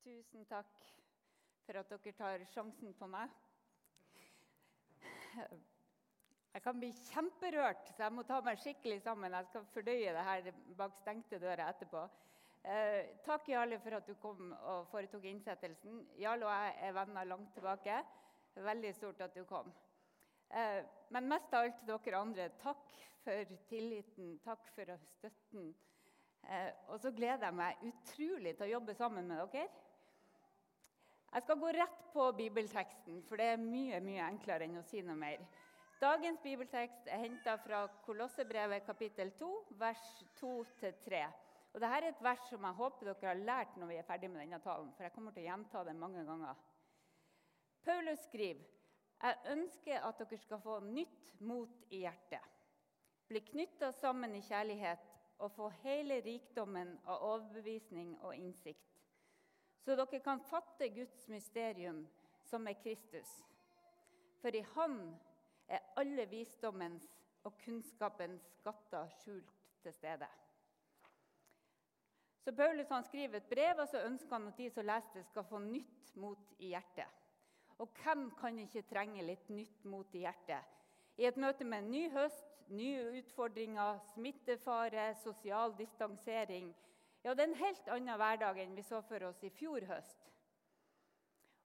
Tusen 0.00 0.46
takk 0.48 0.84
for 1.66 1.76
at 1.76 1.90
dere 1.92 2.12
tar 2.16 2.42
sjansen 2.48 2.94
på 2.96 3.06
meg. 3.10 3.32
Jeg 6.54 6.62
kan 6.64 6.78
bli 6.80 6.88
kjemperørt, 7.10 7.90
så 7.92 8.06
jeg 8.06 8.14
må 8.16 8.24
ta 8.24 8.38
meg 8.42 8.62
skikkelig 8.62 9.02
sammen. 9.04 9.36
Jeg 9.36 9.48
skal 9.50 9.66
fordøye 9.74 10.14
det 10.16 10.22
her 10.24 10.48
bak 10.78 10.96
stengte 11.02 11.38
dører 11.42 11.66
etterpå. 11.66 12.06
Eh, 12.64 13.10
takk, 13.26 13.50
Jarle, 13.52 13.76
for 13.84 13.98
at 13.98 14.08
du 14.08 14.14
kom 14.22 14.54
og 14.56 14.88
foretok 14.88 15.28
innsettelsen. 15.28 16.00
Jarle 16.20 16.48
og 16.48 16.54
jeg 16.54 16.72
er 16.88 16.96
venner 16.96 17.28
langt 17.28 17.52
tilbake. 17.54 18.00
Veldig 18.56 18.94
stort 18.96 19.20
at 19.28 19.36
du 19.36 19.44
kom. 19.48 19.68
Eh, 20.48 20.80
men 21.12 21.28
mest 21.28 21.52
av 21.52 21.68
alt 21.68 21.78
til 21.84 21.92
dere 21.92 22.24
andre, 22.24 22.48
takk 22.64 22.96
for 23.20 23.54
tilliten, 23.68 24.32
takk 24.48 24.64
for 24.74 24.96
støtten. 25.12 25.70
Eh, 26.48 26.72
og 26.88 26.98
så 27.04 27.12
gleder 27.12 27.50
jeg 27.50 27.58
meg 27.60 27.86
utrolig 27.92 28.56
til 28.56 28.66
å 28.70 28.72
jobbe 28.78 28.96
sammen 28.96 29.28
med 29.28 29.44
dere. 29.44 29.68
Jeg 31.30 31.42
skal 31.42 31.60
gå 31.62 31.68
rett 31.72 31.98
på 32.12 32.24
bibelteksten, 32.34 33.20
for 33.28 33.38
det 33.38 33.52
er 33.52 33.60
mye 33.62 34.00
mye 34.02 34.24
enklere 34.26 34.66
enn 34.66 34.80
å 34.80 34.86
si 34.86 35.02
noe 35.06 35.18
mer. 35.18 35.44
Dagens 36.00 36.40
bibeltekst 36.42 37.06
er 37.12 37.22
henta 37.22 37.54
fra 37.60 37.84
Kolossebrevet 38.06 38.86
kapittel 38.86 39.30
2, 39.38 39.50
vers 39.78 40.08
2-3. 40.40 41.20
Og 41.70 41.78
Dette 41.78 41.92
er 42.00 42.08
et 42.08 42.22
vers 42.24 42.42
som 42.50 42.66
jeg 42.66 42.78
håper 42.80 43.12
dere 43.12 43.30
har 43.30 43.44
lært 43.46 43.78
når 43.78 43.92
vi 43.92 43.98
er 44.00 44.08
ferdig 44.08 44.30
med 44.32 44.42
denne 44.42 44.58
talen, 44.64 44.90
for 44.96 45.06
jeg 45.06 45.14
kommer 45.14 45.36
til 45.36 45.44
å 45.44 45.50
gjenta 45.52 45.84
det 45.86 45.94
mange 46.00 46.26
ganger. 46.26 46.58
Paulus 47.86 48.26
skriver 48.26 48.66
jeg 49.20 49.52
ønsker 49.52 50.02
at 50.08 50.22
dere 50.24 50.40
skal 50.40 50.62
få 50.64 50.78
nytt 50.88 51.34
mot 51.44 51.82
i 51.92 52.02
hjertet. 52.06 52.42
Bli 53.28 53.44
knytta 53.52 53.92
sammen 53.92 54.34
i 54.34 54.42
kjærlighet 54.42 55.04
og 55.44 55.52
få 55.54 55.68
hele 55.84 56.18
rikdommen 56.24 56.96
av 57.04 57.22
overbevisning 57.28 58.16
og 58.24 58.34
innsikt 58.34 58.89
så 59.90 59.96
dere 59.98 60.20
kan 60.22 60.38
fatte 60.46 60.86
Guds 60.94 61.28
mysterium, 61.28 62.04
som 62.46 62.66
er 62.70 62.76
Kristus. 62.78 63.30
For 64.38 64.54
i 64.54 64.60
Han 64.76 65.16
er 65.68 65.80
alle 65.98 66.28
visdommens 66.30 67.08
og 67.44 67.56
kunnskapens 67.64 68.44
skatter 68.60 69.08
skjult 69.18 69.56
til 69.82 69.92
stede. 69.92 70.28
Så 72.44 72.52
Paulus 72.52 72.88
han 72.88 73.04
skriver 73.04 73.36
et 73.36 73.48
brev, 73.50 73.82
og 73.82 73.88
så 73.88 74.04
ønsker 74.06 74.36
han 74.36 74.46
at 74.48 74.58
de 74.58 74.68
som 74.70 74.86
leser 74.86 75.18
det, 75.18 75.24
skal 75.26 75.44
få 75.44 75.58
nytt 75.58 76.14
mot 76.16 76.52
i 76.58 76.70
hjertet. 76.70 77.18
Og 77.78 77.88
hvem 78.02 78.30
kan 78.38 78.58
ikke 78.58 78.84
trenge 78.92 79.24
litt 79.26 79.50
nytt 79.50 79.84
mot 79.84 80.14
i 80.14 80.22
hjertet? 80.22 80.78
I 81.18 81.26
et 81.26 81.36
møte 81.36 81.64
med 81.64 81.82
en 81.82 81.90
ny 81.90 82.04
høst, 82.14 82.46
nye 82.68 83.08
utfordringer, 83.18 83.98
smittefare, 84.14 85.10
sosial 85.24 85.74
distansering, 85.78 86.70
ja, 87.24 87.34
det 87.34 87.44
er 87.44 87.48
en 87.50 87.60
helt 87.60 87.88
annen 87.92 88.20
hverdag 88.20 88.58
enn 88.62 88.76
vi 88.76 88.84
så 88.86 89.02
for 89.04 89.28
oss 89.28 89.42
i 89.44 89.52
fjor 89.52 89.84
høst. 89.88 90.30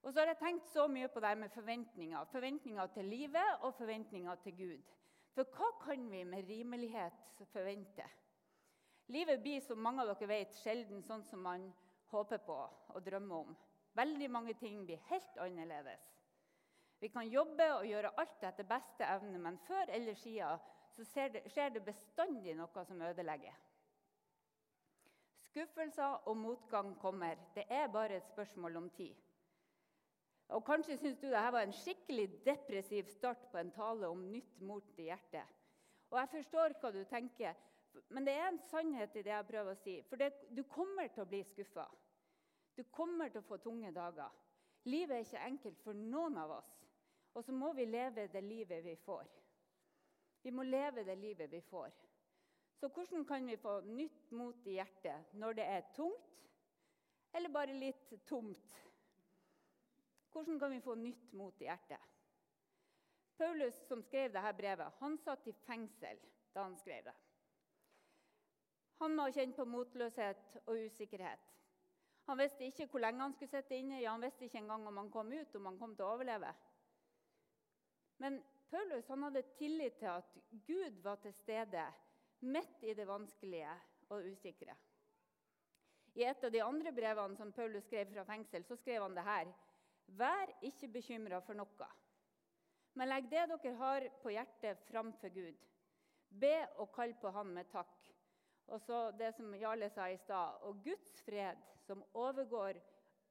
Og 0.05 0.11
så 0.13 0.21
har 0.21 0.33
jeg 0.33 0.41
tenkt 0.41 0.67
så 0.69 0.85
mye 0.91 1.07
på 1.09 1.21
det 1.23 1.31
med 1.39 1.53
forventninger. 1.53 2.27
Forventninger 2.29 2.91
til 2.93 3.07
livet 3.09 3.63
og 3.65 3.73
forventninger 3.73 4.35
til 4.43 4.57
Gud. 4.59 4.91
For 5.33 5.49
hva 5.55 5.71
kan 5.81 6.05
vi 6.11 6.21
med 6.23 6.45
rimelighet 6.49 7.41
forvente? 7.51 8.05
Livet 9.07 9.41
blir, 9.41 9.61
som 9.61 9.81
mange 9.81 10.03
av 10.03 10.11
dere 10.13 10.29
vet, 10.29 10.53
sjelden 10.61 11.01
sånn 11.05 11.25
som 11.25 11.41
man 11.45 11.65
håper 12.13 12.41
på 12.45 12.57
og 12.93 13.01
drømmer 13.05 13.47
om. 13.47 13.57
Veldig 13.97 14.29
mange 14.31 14.53
ting 14.59 14.83
blir 14.85 15.01
helt 15.09 15.37
annerledes. 15.41 16.05
Vi 16.99 17.09
kan 17.09 17.27
jobbe 17.27 17.67
og 17.75 17.85
gjøre 17.85 18.13
alt 18.21 18.43
etter 18.43 18.67
beste 18.67 19.05
evne, 19.05 19.39
men 19.41 19.57
før 19.67 19.91
eller 19.93 20.17
siden 20.19 20.61
så 20.95 21.05
skjer 21.05 21.73
det 21.75 21.83
bestandig 21.85 22.55
noe 22.55 22.85
som 22.87 23.01
ødelegger. 23.01 23.57
Skuffelser 25.55 26.27
og 26.27 26.37
motgang 26.37 26.99
kommer. 26.99 27.35
Det 27.55 27.63
er 27.69 27.87
bare 27.87 28.15
et 28.15 28.27
spørsmål 28.27 28.75
om 28.75 28.89
tid. 28.89 29.15
Og 30.47 30.65
Kanskje 30.65 30.97
syns 30.97 31.19
du 31.21 31.29
dette 31.29 31.51
var 31.55 31.63
en 31.63 31.73
skikkelig 31.73 32.25
depressiv 32.45 33.07
start 33.07 33.45
på 33.51 33.57
en 33.57 33.71
tale 33.71 34.09
om 34.11 34.25
nytt 34.31 34.59
mot 34.59 34.89
i 34.99 35.05
hjertet. 35.07 35.53
Og 36.11 36.19
jeg 36.19 36.29
forstår 36.33 36.75
hva 36.81 36.91
du 36.91 36.99
tenker, 37.07 37.55
men 38.09 38.27
det 38.27 38.33
er 38.35 38.49
en 38.49 38.59
sannhet 38.67 39.15
i 39.15 39.23
det 39.23 39.31
jeg 39.31 39.47
prøver 39.47 39.71
å 39.71 39.79
si. 39.79 39.95
For 40.09 40.19
det, 40.19 40.33
du 40.51 40.63
kommer 40.67 41.07
til 41.07 41.23
å 41.23 41.29
bli 41.31 41.39
skuffa. 41.47 41.87
Du 42.75 42.83
kommer 42.91 43.31
til 43.31 43.39
å 43.39 43.47
få 43.47 43.57
tunge 43.63 43.93
dager. 43.95 44.35
Livet 44.91 45.15
er 45.15 45.23
ikke 45.23 45.45
enkelt 45.53 45.79
for 45.87 45.95
noen 45.95 46.35
av 46.37 46.51
oss. 46.57 46.73
Og 47.33 47.47
så 47.47 47.55
må 47.55 47.71
vi 47.79 47.87
leve 47.87 48.27
det 48.27 48.43
livet 48.43 48.83
vi 48.83 48.97
får. 49.05 49.31
Vi 50.43 50.51
må 50.51 50.67
leve 50.67 51.07
det 51.07 51.15
livet 51.15 51.51
vi 51.51 51.63
får. 51.71 51.95
Så 52.75 52.87
hvordan 52.87 53.25
kan 53.25 53.47
vi 53.47 53.57
få 53.57 53.79
nytt 53.81 54.31
mot 54.31 54.67
i 54.67 54.75
hjertet 54.75 55.33
når 55.33 55.53
det 55.59 55.67
er 55.77 55.85
tungt, 55.95 56.49
eller 57.35 57.51
bare 57.51 57.75
litt 57.75 58.13
tomt? 58.27 58.75
Hvordan 60.31 60.59
kan 60.59 60.71
vi 60.71 60.81
få 60.83 60.95
nytt 60.99 61.31
mot 61.33 61.61
i 61.61 61.69
hjertet? 61.69 62.11
Paulus, 63.37 63.75
som 63.87 64.03
skrev 64.03 64.31
dette 64.31 64.53
brevet, 64.55 64.99
han 64.99 65.17
satt 65.23 65.47
i 65.47 65.53
fengsel 65.65 66.19
da 66.55 66.63
han 66.63 66.77
skrev 66.79 67.03
det. 67.07 67.15
Han 69.03 69.15
må 69.15 69.25
ha 69.27 69.33
kjent 69.35 69.57
på 69.57 69.65
motløshet 69.67 70.59
og 70.65 70.85
usikkerhet. 70.85 71.51
Han 72.25 72.39
visste 72.39 72.63
ikke 72.65 72.87
hvor 72.89 73.03
lenge 73.03 73.21
han 73.21 73.35
skulle 73.35 73.51
sitte 73.51 73.75
inne. 73.75 73.99
Ja, 73.99 74.13
han 74.15 74.23
visste 74.23 74.47
ikke 74.47 74.61
engang 74.63 74.87
om 74.87 74.97
han 74.97 75.11
kom 75.11 75.33
ut, 75.33 75.55
om 75.55 75.67
han 75.67 75.79
kom 75.79 75.95
til 75.95 76.07
å 76.07 76.13
overleve. 76.15 76.53
Men 78.23 78.39
Paulus 78.71 79.07
han 79.11 79.27
hadde 79.27 79.43
tillit 79.59 79.99
til 79.99 80.09
at 80.15 80.37
Gud 80.65 81.03
var 81.03 81.19
til 81.21 81.35
stede 81.35 81.83
midt 82.45 82.83
i 82.83 82.93
det 82.97 83.07
vanskelige 83.09 83.73
og 84.13 84.27
usikre. 84.31 84.75
I 86.15 86.23
et 86.23 86.43
av 86.47 86.51
de 86.53 86.61
andre 86.63 86.93
brevene 86.95 87.35
som 87.35 87.51
Paulus 87.51 87.83
skrev 87.87 88.13
fra 88.13 88.23
fengsel, 88.27 88.63
så 88.63 88.77
skrev 88.79 89.03
han 89.03 89.15
det 89.17 89.25
her. 89.27 89.51
Vær 90.15 90.51
ikke 90.63 90.87
bekymra 90.93 91.41
for 91.43 91.57
noe, 91.57 91.87
men 92.95 93.09
legg 93.09 93.25
det 93.31 93.47
dere 93.51 93.73
har 93.79 94.05
på 94.21 94.31
hjertet, 94.31 94.83
framfor 94.87 95.33
Gud. 95.35 95.57
Be 96.29 96.53
og 96.79 96.93
kall 96.95 97.11
på 97.19 97.31
Han 97.35 97.51
med 97.57 97.67
takk. 97.71 97.95
Og 98.71 98.79
så 98.81 99.09
det 99.19 99.33
som 99.35 99.51
Jarle 99.59 99.89
sa 99.93 100.07
i 100.09 100.17
stad. 100.17 100.61
Og 100.65 100.79
Guds 100.83 101.19
fred, 101.25 101.59
som 101.85 102.03
overgår 102.13 102.79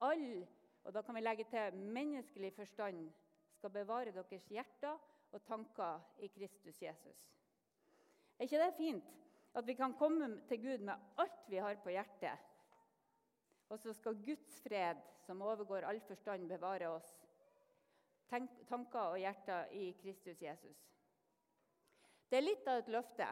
all 0.05 0.45
og 0.85 0.93
da 0.93 1.03
kan 1.03 1.17
vi 1.17 1.21
legge 1.21 1.45
til 1.49 1.77
menneskelig 1.77 2.53
forstand, 2.53 3.13
skal 3.57 3.71
bevare 3.71 4.13
deres 4.13 4.49
hjerter 4.53 4.99
og 5.33 5.43
tanker 5.43 6.01
i 6.19 6.29
Kristus 6.29 6.83
Jesus. 6.83 7.31
Er 8.39 8.49
ikke 8.49 8.63
det 8.63 8.75
fint? 8.79 9.13
At 9.55 9.67
vi 9.67 9.77
kan 9.79 9.95
komme 9.95 10.41
til 10.49 10.63
Gud 10.63 10.83
med 10.87 11.19
alt 11.23 11.45
vi 11.49 11.61
har 11.63 11.77
på 11.83 11.93
hjertet. 11.95 12.51
Og 13.71 13.79
så 13.79 13.93
skal 13.95 14.19
Guds 14.25 14.61
fred, 14.63 14.99
som 15.27 15.43
overgår 15.43 15.87
all 15.87 16.01
forstand, 16.01 16.49
bevare 16.49 16.89
oss. 16.89 17.15
tanker 18.69 19.01
og 19.01 19.19
hjerter 19.19 19.71
i 19.73 19.93
Kristus 20.01 20.43
Jesus. 20.43 20.79
Det 22.31 22.39
er 22.39 22.43
litt 22.49 22.67
av 22.67 22.81
et 22.81 22.89
løfte, 22.91 23.27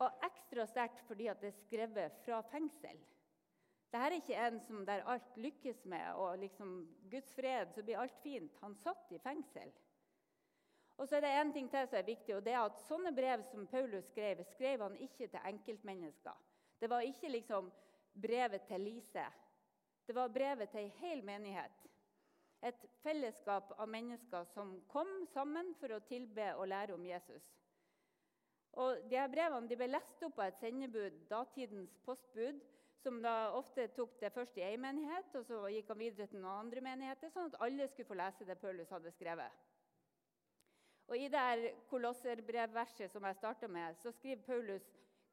og 0.00 0.24
ekstra 0.26 0.64
sterkt 0.66 1.02
fordi 1.06 1.28
det 1.40 1.52
er 1.52 1.58
skrevet 1.60 2.16
fra 2.24 2.40
fengsel. 2.50 2.98
Dette 3.90 4.06
er 4.06 4.16
ikke 4.16 4.38
en 4.38 4.58
som 4.62 4.84
der 4.86 5.04
alt 5.10 5.36
lykkes 5.36 5.84
med, 5.84 6.14
og 6.14 6.38
liksom 6.38 6.74
Guds 7.10 7.32
fred, 7.34 7.72
så 7.74 7.82
blir 7.82 7.98
alt 7.98 8.18
fint. 8.22 8.56
Han 8.62 8.74
satt 8.78 9.12
i 9.12 9.18
fengsel. 9.18 9.72
Og 11.00 11.08
så 11.08 11.16
er 11.16 11.24
det 11.24 11.28
en 11.32 11.52
ting 11.52 11.68
til 11.72 11.86
som 11.88 11.96
er 11.96 12.04
viktig, 12.04 12.34
og 12.36 12.42
det 12.44 12.52
er 12.52 12.60
at 12.60 12.80
sånne 12.84 13.10
brev 13.16 13.40
som 13.48 13.64
Paulus 13.72 14.04
skrev, 14.10 14.42
skrev 14.52 14.82
han 14.84 14.98
ikke 15.00 15.30
til 15.32 15.46
enkeltmennesker. 15.48 16.34
Det 16.80 16.90
var 16.92 17.06
ikke 17.08 17.30
liksom 17.32 17.70
brevet 18.20 18.66
til 18.68 18.84
Lise. 18.84 19.24
Det 20.06 20.14
var 20.14 20.28
brevet 20.28 20.68
til 20.68 20.82
ei 20.82 20.90
hel 20.98 21.22
menighet. 21.24 21.86
Et 22.68 22.84
fellesskap 23.00 23.72
av 23.80 23.88
mennesker 23.88 24.44
som 24.52 24.74
kom 24.92 25.08
sammen 25.32 25.72
for 25.80 25.96
å 25.96 26.02
tilbe 26.04 26.50
og 26.58 26.68
lære 26.68 26.98
om 26.98 27.08
Jesus. 27.08 27.48
Og 28.76 29.00
de 29.08 29.16
her 29.16 29.32
Brevene 29.32 29.72
de 29.72 29.80
ble 29.80 29.88
lest 29.88 30.20
opp 30.28 30.36
av 30.36 30.50
et 30.50 30.60
sendebud, 30.60 31.16
datidens 31.32 31.96
postbud, 32.04 32.60
som 33.00 33.22
da 33.24 33.54
ofte 33.56 33.88
tok 33.96 34.20
det 34.20 34.34
først 34.36 34.60
i 34.60 34.68
én 34.68 34.84
menighet, 34.84 35.32
og 35.32 35.48
så 35.48 35.64
gikk 35.72 35.94
han 35.94 36.04
videre 36.04 36.28
til 36.28 36.44
noen 36.44 36.66
andre 36.66 36.84
menigheter, 36.84 37.32
sånn 37.32 37.48
at 37.48 37.60
alle 37.64 37.88
skulle 37.88 38.12
få 38.12 38.20
lese 38.20 38.44
det 38.44 38.60
Paulus 38.60 38.92
hadde 38.92 39.16
skrevet. 39.16 39.69
Og 41.10 41.18
I 41.18 41.26
det 41.26 41.72
kolosserbrevverset 41.90 43.10
som 43.10 43.24
jeg 43.26 43.34
starta 43.34 43.66
med, 43.68 43.96
så 43.98 44.12
skriver 44.14 44.44
Paulus 44.46 44.84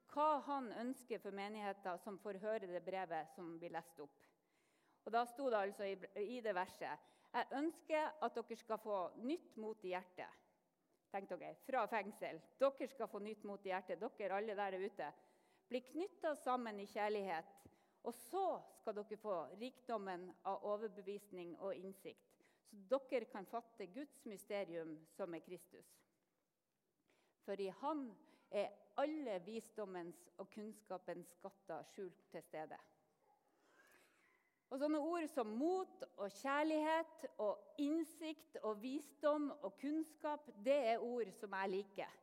hva 0.10 0.40
han 0.48 0.72
ønsker 0.82 1.22
for 1.22 1.36
menigheter 1.36 2.00
som 2.02 2.18
får 2.18 2.40
høre 2.42 2.70
det 2.72 2.82
brevet 2.86 3.30
som 3.36 3.52
blir 3.62 3.76
lest 3.76 4.00
opp. 4.02 4.24
Og 5.06 5.14
Da 5.14 5.22
sto 5.30 5.52
det 5.54 5.60
altså 5.60 5.86
i 5.86 6.40
det 6.42 6.56
verset 6.56 7.14
jeg 7.34 7.50
ønsker 7.60 8.10
at 8.26 8.34
dere 8.40 8.58
skal 8.58 8.80
få 8.82 8.98
nytt 9.22 9.58
mot 9.62 9.84
i 9.86 9.92
hjertet. 9.92 10.46
Tenk 11.12 11.30
dere, 11.30 11.54
Fra 11.68 11.86
fengsel. 11.86 12.42
Dere 12.60 12.88
skal 12.88 13.08
få 13.12 13.20
nytt 13.20 13.44
mot 13.46 13.66
i 13.66 13.70
hjertet, 13.70 14.02
dere 14.02 14.40
alle 14.40 14.56
der 14.56 14.80
ute. 14.80 15.12
Bli 15.70 15.84
knytta 15.92 16.34
sammen 16.36 16.80
i 16.80 16.88
kjærlighet. 16.90 17.54
Og 18.04 18.14
så 18.14 18.62
skal 18.80 18.96
dere 18.96 19.22
få 19.22 19.38
rikdommen 19.60 20.32
av 20.44 20.66
overbevisning 20.66 21.54
og 21.60 21.76
innsikt 21.76 22.37
så 22.88 23.00
dere 23.10 23.26
kan 23.26 23.46
fatte 23.46 23.88
Guds 23.94 24.26
mysterium, 24.26 24.98
som 25.16 25.34
er 25.34 25.40
Kristus. 25.46 25.88
For 27.46 27.60
i 27.60 27.70
Han 27.82 28.10
er 28.52 28.70
alle 28.98 29.40
visdommens 29.46 30.30
og 30.38 30.50
kunnskapens 30.52 31.32
skatter 31.38 31.84
skjult 31.92 32.24
til 32.32 32.44
stede. 32.44 32.78
Og 34.68 34.82
sånne 34.82 35.00
ord 35.00 35.28
som 35.32 35.52
mot 35.56 36.02
og 36.18 36.32
kjærlighet 36.42 37.28
og 37.40 37.80
innsikt 37.80 38.58
og 38.68 38.82
visdom 38.82 39.48
og 39.62 39.78
kunnskap, 39.80 40.50
det 40.66 40.76
er 40.92 41.04
ord 41.04 41.32
som 41.38 41.56
jeg 41.56 41.72
liker. 41.72 42.18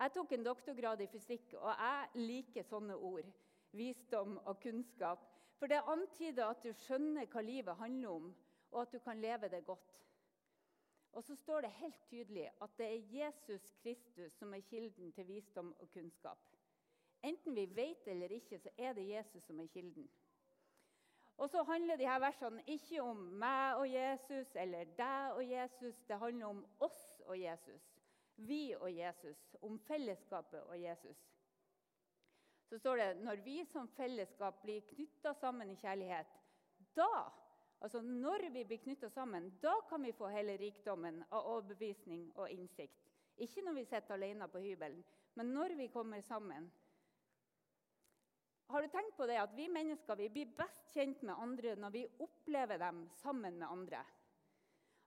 Jeg 0.00 0.12
tok 0.14 0.32
en 0.32 0.44
doktorgrad 0.46 1.02
i 1.02 1.08
fysikk, 1.10 1.56
og 1.58 1.72
jeg 1.74 2.22
liker 2.28 2.64
sånne 2.64 2.94
ord. 2.96 3.26
Visdom 3.76 4.38
og 4.44 4.60
kunnskap. 4.62 5.26
For 5.58 5.68
det 5.68 5.82
antyder 5.92 6.46
at 6.46 6.62
du 6.64 6.70
skjønner 6.72 7.26
hva 7.28 7.42
livet 7.44 7.76
handler 7.76 8.14
om, 8.14 8.30
og 8.70 8.82
at 8.82 8.92
du 8.92 8.98
kan 8.98 9.20
leve 9.20 9.48
det 9.48 9.64
godt. 9.66 9.96
Og 11.12 11.24
så 11.24 11.34
står 11.36 11.60
det 11.60 11.70
helt 11.70 12.02
tydelig 12.06 12.50
at 12.62 12.70
det 12.78 12.86
er 12.86 13.24
Jesus 13.24 13.72
Kristus 13.82 14.32
som 14.32 14.54
er 14.54 14.60
kilden 14.60 15.12
til 15.12 15.26
visdom 15.28 15.74
og 15.78 15.90
kunnskap. 15.90 16.38
Enten 17.22 17.54
vi 17.54 17.66
vet 17.76 18.08
eller 18.08 18.28
ikke, 18.28 18.58
så 18.58 18.70
er 18.78 18.92
det 18.92 19.08
Jesus 19.08 19.42
som 19.42 19.60
er 19.60 19.66
kilden. 19.66 20.10
Og 21.36 21.50
så 21.50 21.62
handler 21.62 21.96
de 21.96 22.04
her 22.04 22.18
versene 22.20 22.62
ikke 22.66 23.02
om 23.02 23.16
meg 23.16 23.76
og 23.80 23.86
Jesus 23.88 24.56
eller 24.60 24.84
deg 24.96 25.36
og 25.36 25.44
Jesus. 25.50 26.02
Det 26.04 26.18
handler 26.18 26.46
om 26.46 26.66
oss 26.80 27.22
og 27.26 27.40
Jesus. 27.40 27.86
Vi 28.36 28.74
og 28.76 28.96
Jesus. 28.96 29.56
Om 29.62 29.78
fellesskapet 29.78 30.62
og 30.62 30.82
Jesus. 30.82 31.16
Så 32.68 32.78
står 32.78 32.96
det 32.96 33.16
når 33.24 33.40
vi 33.44 33.64
som 33.64 33.88
fellesskap 33.88 34.60
blir 34.62 34.84
knytta 34.92 35.32
sammen 35.34 35.70
i 35.70 35.78
kjærlighet, 35.80 36.28
da 36.96 37.08
Altså 37.80 38.02
Når 38.02 38.50
vi 38.52 38.64
blir 38.64 38.82
knytta 38.82 39.08
sammen, 39.10 39.48
da 39.62 39.72
kan 39.88 40.02
vi 40.02 40.12
få 40.12 40.28
hele 40.28 40.56
rikdommen 40.60 41.22
av 41.30 41.46
overbevisning 41.54 42.28
og 42.36 42.50
innsikt. 42.52 43.00
Ikke 43.40 43.64
når 43.64 43.78
vi 43.78 43.84
sitter 43.88 44.14
alene 44.18 44.48
på 44.52 44.60
hybelen, 44.60 45.00
men 45.34 45.52
når 45.54 45.74
vi 45.78 45.88
kommer 45.88 46.20
sammen. 46.20 46.68
Har 48.70 48.82
du 48.82 48.88
tenkt 48.92 49.16
på 49.16 49.26
det 49.26 49.40
at 49.40 49.54
Vi 49.56 49.66
mennesker 49.68 50.16
vi 50.16 50.28
blir 50.30 50.52
best 50.58 50.92
kjent 50.94 51.22
med 51.26 51.34
andre 51.34 51.74
når 51.76 51.90
vi 51.90 52.08
opplever 52.22 52.78
dem 52.78 53.06
sammen 53.22 53.56
med 53.58 53.66
andre. 53.66 54.04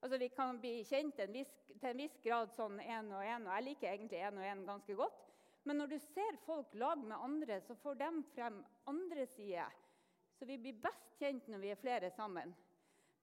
Altså 0.02 0.18
Vi 0.18 0.30
kan 0.30 0.60
bli 0.60 0.82
kjent 0.84 1.20
en 1.20 1.32
viss, 1.32 1.54
til 1.80 1.90
en 1.94 2.02
viss 2.02 2.18
grad 2.26 2.52
sånn 2.58 2.82
én 2.82 3.14
og 3.14 3.24
én, 3.24 3.48
jeg 3.48 3.68
liker 3.70 3.94
egentlig 3.94 4.20
én 4.20 4.42
og 4.42 4.50
én 4.50 4.66
ganske 4.68 4.98
godt. 5.00 5.22
Men 5.64 5.80
når 5.80 5.94
du 5.94 6.00
ser 6.00 6.42
folk 6.44 6.74
lag 6.76 7.00
med 7.00 7.16
andre, 7.16 7.62
så 7.62 7.76
får 7.80 7.96
de 8.02 8.10
frem 8.34 8.60
andre 8.90 9.26
sider. 9.32 9.72
Så 10.36 10.46
vi 10.46 10.58
blir 10.58 10.82
best 10.84 11.16
kjent 11.22 11.48
når 11.48 11.62
vi 11.64 11.72
er 11.72 11.80
flere 11.80 12.10
sammen. 12.12 12.52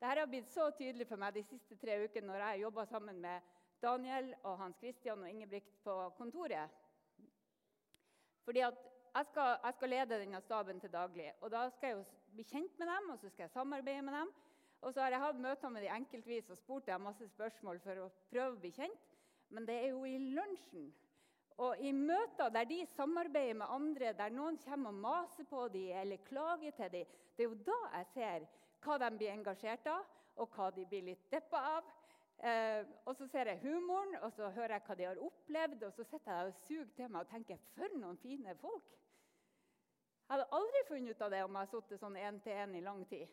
Dette 0.00 0.16
har 0.16 0.28
blitt 0.32 0.48
så 0.48 0.70
tydelig 0.72 1.04
for 1.10 1.20
meg 1.20 1.34
de 1.36 1.42
siste 1.44 1.76
tre 1.76 1.98
ukene 2.00 2.30
når 2.30 2.38
jeg 2.40 2.46
har 2.46 2.60
jobba 2.62 2.84
sammen 2.88 3.18
med 3.20 3.48
Daniel 3.84 4.30
og 4.48 4.54
Hans 4.56 4.78
Christian 4.80 5.20
og 5.20 5.28
Ingebrigt 5.28 5.74
på 5.84 5.96
kontoret. 6.16 6.72
Fordi 8.46 8.62
at 8.64 8.78
jeg 9.10 9.26
skal, 9.28 9.58
jeg 9.64 9.74
skal, 9.76 9.92
lede 9.92 10.20
denne 10.22 10.40
staben 10.40 10.80
til 10.80 10.92
daglig. 10.92 11.26
og 11.40 11.50
Da 11.52 11.66
skal 11.74 11.88
jeg 11.88 11.98
jo 11.98 12.04
bli 12.32 12.46
kjent 12.48 12.78
med 12.78 12.88
dem 12.88 13.10
og 13.12 13.18
så 13.18 13.28
skal 13.28 13.44
jeg 13.44 13.50
samarbeide 13.50 14.02
med 14.02 14.16
dem. 14.16 14.32
Og 14.80 14.94
så 14.94 15.04
har 15.04 15.12
jeg 15.12 15.20
hatt 15.20 15.44
møter 15.44 15.68
med 15.68 15.84
dem 15.84 15.94
enkeltvis 15.98 16.48
og 16.50 16.56
spurt 16.56 16.86
dem 16.86 17.04
masse 17.04 17.28
spørsmål 17.28 17.80
for 17.84 18.00
å 18.06 18.10
prøve 18.32 18.56
å 18.56 18.60
bli 18.62 18.72
kjent. 18.72 19.06
Men 19.52 19.68
det 19.68 19.76
er 19.82 19.88
jo 19.92 20.04
i 20.08 20.16
lunsjen 20.32 20.88
og 21.60 21.80
i 21.84 21.92
møter 21.92 22.48
der 22.48 22.64
de 22.64 22.78
samarbeider 22.94 23.58
med 23.60 23.66
andre, 23.68 24.12
der 24.16 24.32
noen 24.32 24.56
kommer 24.64 24.90
og 24.90 25.00
maser 25.02 25.44
på 25.44 25.66
dem 25.68 25.90
eller 26.00 26.22
klager 26.24 26.72
til 26.76 26.92
dem, 26.92 27.16
det 27.36 27.44
er 27.44 27.48
jo 27.48 27.58
da 27.66 27.80
jeg 27.96 28.06
ser 28.14 28.46
hva 28.80 28.96
de 29.02 29.10
blir 29.18 29.32
engasjert 29.34 29.88
av, 29.92 30.06
og 30.40 30.54
hva 30.56 30.70
de 30.72 30.86
blir 30.88 31.04
litt 31.10 31.26
deppa 31.32 31.60
av. 31.76 31.90
Eh, 32.40 32.86
og 33.04 33.12
så 33.18 33.26
ser 33.28 33.50
jeg 33.50 33.60
humoren, 33.66 34.16
og 34.24 34.32
så 34.32 34.48
hører 34.48 34.78
jeg 34.78 34.86
hva 34.86 34.96
de 34.96 35.08
har 35.10 35.20
opplevd, 35.20 35.84
og 35.84 35.92
så 35.92 36.06
sitter 36.08 36.32
jeg 36.32 36.48
og 36.48 36.62
suger 36.62 36.94
til 36.96 37.10
meg 37.12 37.26
og 37.26 37.34
tenker 37.34 37.60
for 37.74 37.98
noen 38.00 38.16
fine 38.22 38.54
folk. 38.62 38.96
Jeg 40.24 40.32
hadde 40.32 40.48
aldri 40.56 40.84
funnet 40.88 41.12
ut 41.12 41.24
av 41.26 41.34
det 41.34 41.42
om 41.44 41.58
jeg 41.58 41.66
hadde 41.66 41.74
sittet 41.74 42.00
sånn 42.00 42.16
én 42.16 42.40
til 42.40 42.56
én 42.64 42.76
i 42.78 42.84
lang 42.86 43.04
tid. 43.10 43.28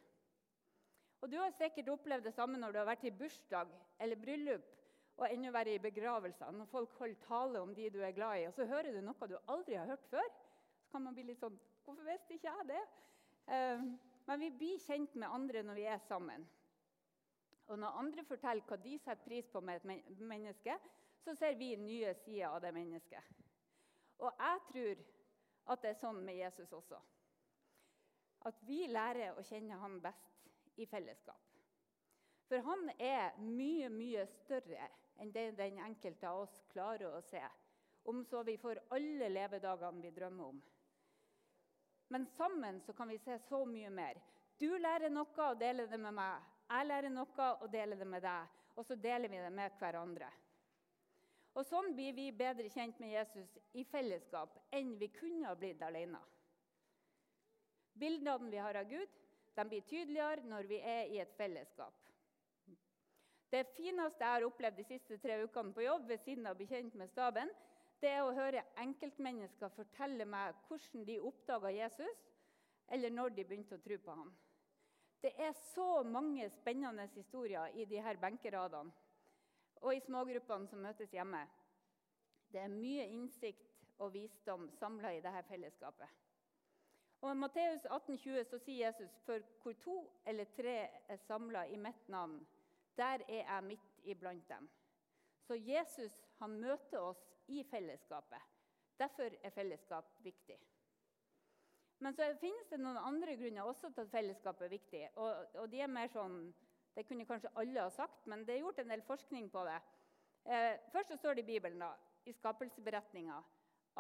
Og 1.22 1.32
Du 1.32 1.38
har 1.40 1.54
sikkert 1.56 1.94
opplevd 1.96 2.28
det 2.28 2.36
samme 2.36 2.60
når 2.60 2.74
du 2.74 2.80
har 2.82 2.90
vært 2.90 3.08
i 3.08 3.16
bursdag 3.16 3.72
eller 4.04 4.20
bryllup 4.20 4.68
og 5.18 5.32
enda 5.34 5.52
verre 5.54 5.74
i 5.74 5.82
begravelser. 5.82 6.52
Når 6.54 6.70
folk 6.70 6.94
holder 7.00 7.24
tale 7.26 7.62
om 7.62 7.74
de 7.76 7.90
du 7.90 8.02
er 8.06 8.14
glad 8.16 8.42
i, 8.42 8.46
og 8.48 8.54
så 8.54 8.68
hører 8.70 8.94
du 8.94 9.02
noe 9.02 9.30
du 9.30 9.38
aldri 9.50 9.78
har 9.80 9.90
hørt 9.90 10.06
før. 10.12 10.28
Så 10.84 10.92
kan 10.94 11.04
man 11.04 11.18
bli 11.18 11.26
litt 11.32 11.42
sånn 11.42 11.58
Hvorfor 11.88 12.04
visste 12.04 12.36
ikke 12.36 12.52
jeg 12.52 12.68
det? 12.68 12.82
Eh, 13.56 13.84
men 14.28 14.42
vi 14.42 14.50
blir 14.52 14.82
kjent 14.84 15.14
med 15.16 15.32
andre 15.32 15.62
når 15.64 15.78
vi 15.80 15.86
er 15.88 16.02
sammen. 16.04 16.44
Og 17.72 17.80
når 17.80 18.00
andre 18.02 18.26
forteller 18.28 18.68
hva 18.68 18.78
de 18.84 18.98
setter 19.00 19.24
pris 19.24 19.48
på 19.52 19.62
med 19.64 19.80
et 19.80 20.20
menneske, 20.20 20.76
så 21.24 21.36
ser 21.36 21.56
vi 21.56 21.70
nye 21.80 22.12
sider 22.26 22.50
av 22.50 22.60
det 22.64 22.74
mennesket. 22.76 23.32
Og 24.20 24.32
jeg 24.36 24.60
tror 24.68 25.06
at 25.72 25.84
det 25.84 25.94
er 25.94 26.02
sånn 26.02 26.20
med 26.28 26.40
Jesus 26.42 26.76
også. 26.76 27.00
At 28.48 28.60
vi 28.68 28.86
lærer 28.92 29.40
å 29.40 29.48
kjenne 29.48 29.80
ham 29.80 29.98
best 30.04 30.52
i 30.76 30.86
fellesskap. 30.92 31.40
For 32.48 32.64
han 32.64 32.92
er 33.00 33.36
mye, 33.44 33.90
mye 33.92 34.24
større 34.44 34.88
enn 35.18 35.32
det 35.32 35.52
den 35.58 35.80
enkelte 35.84 36.30
av 36.30 36.46
oss 36.46 36.62
klarer 36.72 37.18
å 37.18 37.22
se. 37.22 37.44
Om 38.08 38.24
så 38.26 38.44
vi 38.48 38.58
får 38.58 38.80
alle 38.96 39.30
levedagene 39.30 40.02
vi 40.02 40.12
drømmer 40.16 40.52
om. 40.54 40.62
Men 42.08 42.26
sammen 42.38 42.82
så 42.82 42.94
kan 42.94 43.10
vi 43.12 43.18
se 43.20 43.40
så 43.40 43.66
mye 43.66 43.90
mer. 43.90 44.20
Du 44.58 44.70
lærer 44.78 45.12
noe 45.12 45.50
og 45.50 45.60
deler 45.60 45.90
det 45.92 46.00
med 46.00 46.16
meg. 46.16 46.46
Jeg 46.68 46.88
lærer 46.88 47.12
noe 47.12 47.50
og 47.62 47.68
deler 47.72 48.00
det 48.00 48.08
med 48.08 48.24
deg. 48.24 48.56
Og 48.78 48.86
så 48.86 48.96
deler 48.96 49.30
vi 49.30 49.42
det 49.42 49.52
med 49.54 49.76
hverandre. 49.80 50.30
Og 51.58 51.66
Sånn 51.66 51.94
blir 51.98 52.14
vi 52.14 52.30
bedre 52.32 52.70
kjent 52.70 53.00
med 53.02 53.16
Jesus 53.16 53.58
i 53.74 53.84
fellesskap 53.90 54.54
enn 54.78 54.94
vi 55.00 55.10
kunne 55.10 55.50
ha 55.50 55.56
blitt 55.58 55.82
alene. 55.82 56.20
Bildene 57.98 58.52
vi 58.52 58.60
har 58.62 58.78
av 58.78 58.90
Gud, 58.92 59.10
de 59.58 59.66
blir 59.66 59.88
tydeligere 59.90 60.46
når 60.46 60.70
vi 60.70 60.78
er 60.86 61.10
i 61.10 61.18
et 61.24 61.34
fellesskap. 61.34 62.07
Det 63.52 63.64
fineste 63.78 64.24
jeg 64.24 64.34
har 64.34 64.44
opplevd 64.44 64.82
de 64.82 64.84
siste 64.84 65.18
tre 65.24 65.38
ukene 65.44 65.74
på 65.74 65.86
jobb, 65.86 66.08
ved 66.10 66.20
siden 66.26 66.48
av 66.50 66.58
Bekjent 66.60 66.96
med 67.00 67.08
staben, 67.12 67.52
det 68.02 68.10
er 68.12 68.26
å 68.26 68.34
høre 68.36 68.66
enkeltmennesker 68.78 69.72
fortelle 69.74 70.26
meg 70.30 70.58
hvordan 70.68 71.06
de 71.08 71.16
oppdaga 71.30 71.72
Jesus, 71.74 72.26
eller 72.88 73.14
når 73.14 73.34
de 73.38 73.46
begynte 73.48 73.80
å 73.80 73.84
tro 73.84 73.98
på 74.04 74.18
ham. 74.20 74.34
Det 75.22 75.32
er 75.42 75.56
så 75.74 76.04
mange 76.04 76.50
spennende 76.60 77.08
historier 77.16 77.74
i 77.74 77.86
de 77.86 78.02
her 78.04 78.20
benkeradene 78.22 78.94
og 79.82 79.96
i 79.96 80.02
smågruppene 80.02 80.70
som 80.70 80.82
møtes 80.82 81.14
hjemme. 81.14 81.42
Det 82.54 82.62
er 82.62 82.72
mye 82.74 83.08
innsikt 83.14 83.84
og 84.02 84.14
visdom 84.14 84.70
samla 84.80 85.14
i 85.14 85.22
dette 85.22 85.44
fellesskapet. 85.50 86.10
Og 87.22 87.32
I 87.32 87.40
Matteus 87.40 87.86
18,20 87.86 88.44
så 88.46 88.60
sier 88.62 88.86
Jesus 88.86 89.18
for 89.26 89.42
hvor 89.64 89.74
to 89.82 89.98
eller 90.26 90.50
tre 90.58 90.78
er 91.10 91.22
samla 91.26 91.66
i 91.66 91.78
mitt 91.82 92.10
navn, 92.14 92.38
der 92.98 93.24
er 93.28 93.44
jeg 93.44 93.64
midt 93.64 94.02
iblant 94.04 94.50
dem. 94.50 94.70
Så 95.48 95.56
Jesus 95.56 96.16
han 96.40 96.58
møter 96.62 97.00
oss 97.00 97.22
i 97.48 97.64
fellesskapet. 97.64 98.42
Derfor 99.00 99.38
er 99.44 99.54
fellesskap 99.54 100.10
viktig. 100.26 100.58
Men 102.00 102.14
så 102.14 102.28
finnes 102.42 102.70
det 102.70 102.80
noen 102.82 103.00
andre 103.02 103.36
grunner 103.40 103.66
også 103.66 103.90
til 103.90 104.06
at 104.06 104.14
fellesskapet 104.14 104.68
er 104.68 104.74
viktig. 104.74 105.04
Og, 105.16 105.46
og 105.64 105.70
de 105.72 105.82
er 105.82 105.92
mer 105.92 106.10
sånn, 106.14 106.42
Det 106.98 107.04
kunne 107.06 107.28
kanskje 107.30 107.52
alle 107.62 107.78
ha 107.78 107.90
sagt, 107.94 108.24
men 108.26 108.42
det 108.42 108.56
er 108.56 108.64
gjort 108.64 108.80
en 108.82 108.90
del 108.90 109.04
forskning 109.06 109.52
på 109.54 109.62
det. 109.68 109.76
Eh, 110.50 110.80
først 110.90 111.12
så 111.12 111.18
står 111.20 111.36
det 111.38 111.44
i 111.44 111.52
Bibelen, 111.52 111.78
da, 111.78 111.92
i 112.26 112.34
skapelsesberetninga, 112.34 113.36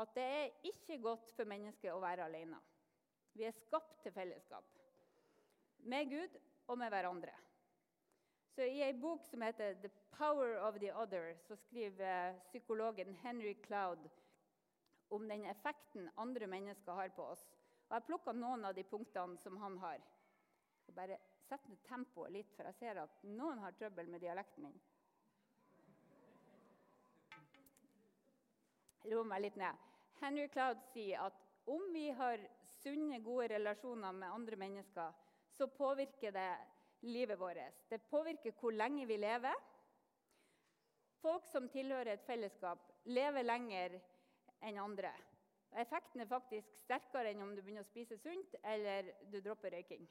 at 0.01 0.15
det 0.15 0.23
er 0.23 0.55
ikke 0.65 0.97
godt 1.03 1.29
for 1.37 1.45
mennesket 1.45 1.93
å 1.93 2.01
være 2.01 2.25
alene. 2.25 2.57
Vi 3.37 3.45
er 3.45 3.53
skapt 3.53 3.99
til 4.01 4.15
fellesskap. 4.15 4.65
Med 5.85 6.09
Gud 6.09 6.39
og 6.67 6.79
med 6.81 6.89
hverandre. 6.89 7.35
Så 8.57 8.65
I 8.65 8.79
ei 8.81 8.93
bok 8.93 9.25
som 9.25 9.41
heter 9.41 9.73
'The 9.73 9.89
Power 10.17 10.55
of 10.67 10.79
the 10.79 10.93
Other', 10.93 11.35
så 11.37 11.55
skriver 11.55 12.39
psykologen 12.39 13.13
Henry 13.13 13.53
Cloud 13.53 14.09
om 15.09 15.27
den 15.29 15.45
effekten 15.45 16.09
andre 16.17 16.47
mennesker 16.47 16.91
har 16.91 17.09
på 17.09 17.21
oss. 17.23 17.43
Og 17.89 17.95
Jeg 17.95 18.05
plukka 18.05 18.31
noen 18.31 18.65
av 18.65 18.73
de 18.73 18.83
punktene 18.83 19.37
som 19.37 19.57
han 19.57 19.77
har. 19.77 20.01
Jeg 20.87 20.95
bare 20.95 21.17
sett 21.49 21.67
ned 21.69 21.77
tempoet 21.83 22.31
litt, 22.31 22.55
for 22.55 22.63
jeg 22.63 22.73
ser 22.73 23.01
at 23.01 23.23
noen 23.23 23.59
har 23.59 23.71
trøbbel 23.77 24.09
med 24.09 24.19
dialekten 24.19 24.63
min. 24.63 24.81
Ro 29.11 29.23
meg 29.23 29.41
litt 29.41 29.55
ned. 29.55 29.75
Henry 30.19 30.47
Cloud 30.47 30.81
sier 30.95 31.27
at 31.27 31.45
om 31.67 31.93
vi 31.93 32.09
har 32.09 32.41
sunne, 32.81 33.21
gode 33.21 33.53
relasjoner 33.53 34.11
med 34.11 34.31
andre 34.31 34.55
mennesker, 34.55 35.13
så 35.51 35.67
påvirker 35.67 36.31
det 36.31 36.49
livet 37.01 37.39
vårt. 37.39 37.89
Det 37.89 38.01
påvirker 38.09 38.51
hvor 38.59 38.71
lenge 38.71 39.05
vi 39.05 39.17
lever. 39.17 39.55
Folk 41.21 41.45
som 41.49 41.69
tilhører 41.69 42.13
et 42.13 42.25
fellesskap, 42.25 42.79
lever 43.05 43.43
lenger 43.43 43.97
enn 44.61 44.77
andre. 44.79 45.11
Effekten 45.77 46.21
er 46.21 46.29
faktisk 46.29 46.77
sterkere 46.79 47.31
enn 47.31 47.41
om 47.43 47.55
du 47.55 47.61
begynner 47.61 47.83
å 47.85 47.89
spise 47.89 48.17
sunt 48.21 48.55
eller 48.63 49.11
du 49.31 49.39
dropper 49.41 49.73
røyking. 49.73 50.07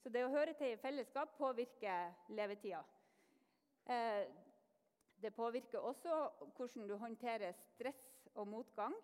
Så 0.00 0.12
det 0.12 0.22
å 0.24 0.32
høre 0.32 0.54
til 0.56 0.74
i 0.74 0.80
fellesskap 0.80 1.34
påvirker 1.36 2.14
levetida. 2.32 2.80
Eh, 3.84 4.28
det 5.20 5.34
påvirker 5.36 5.78
også 5.78 6.20
hvordan 6.56 6.86
du 6.88 6.94
håndterer 6.96 7.52
stress 7.52 8.28
og 8.34 8.48
motgang. 8.48 8.94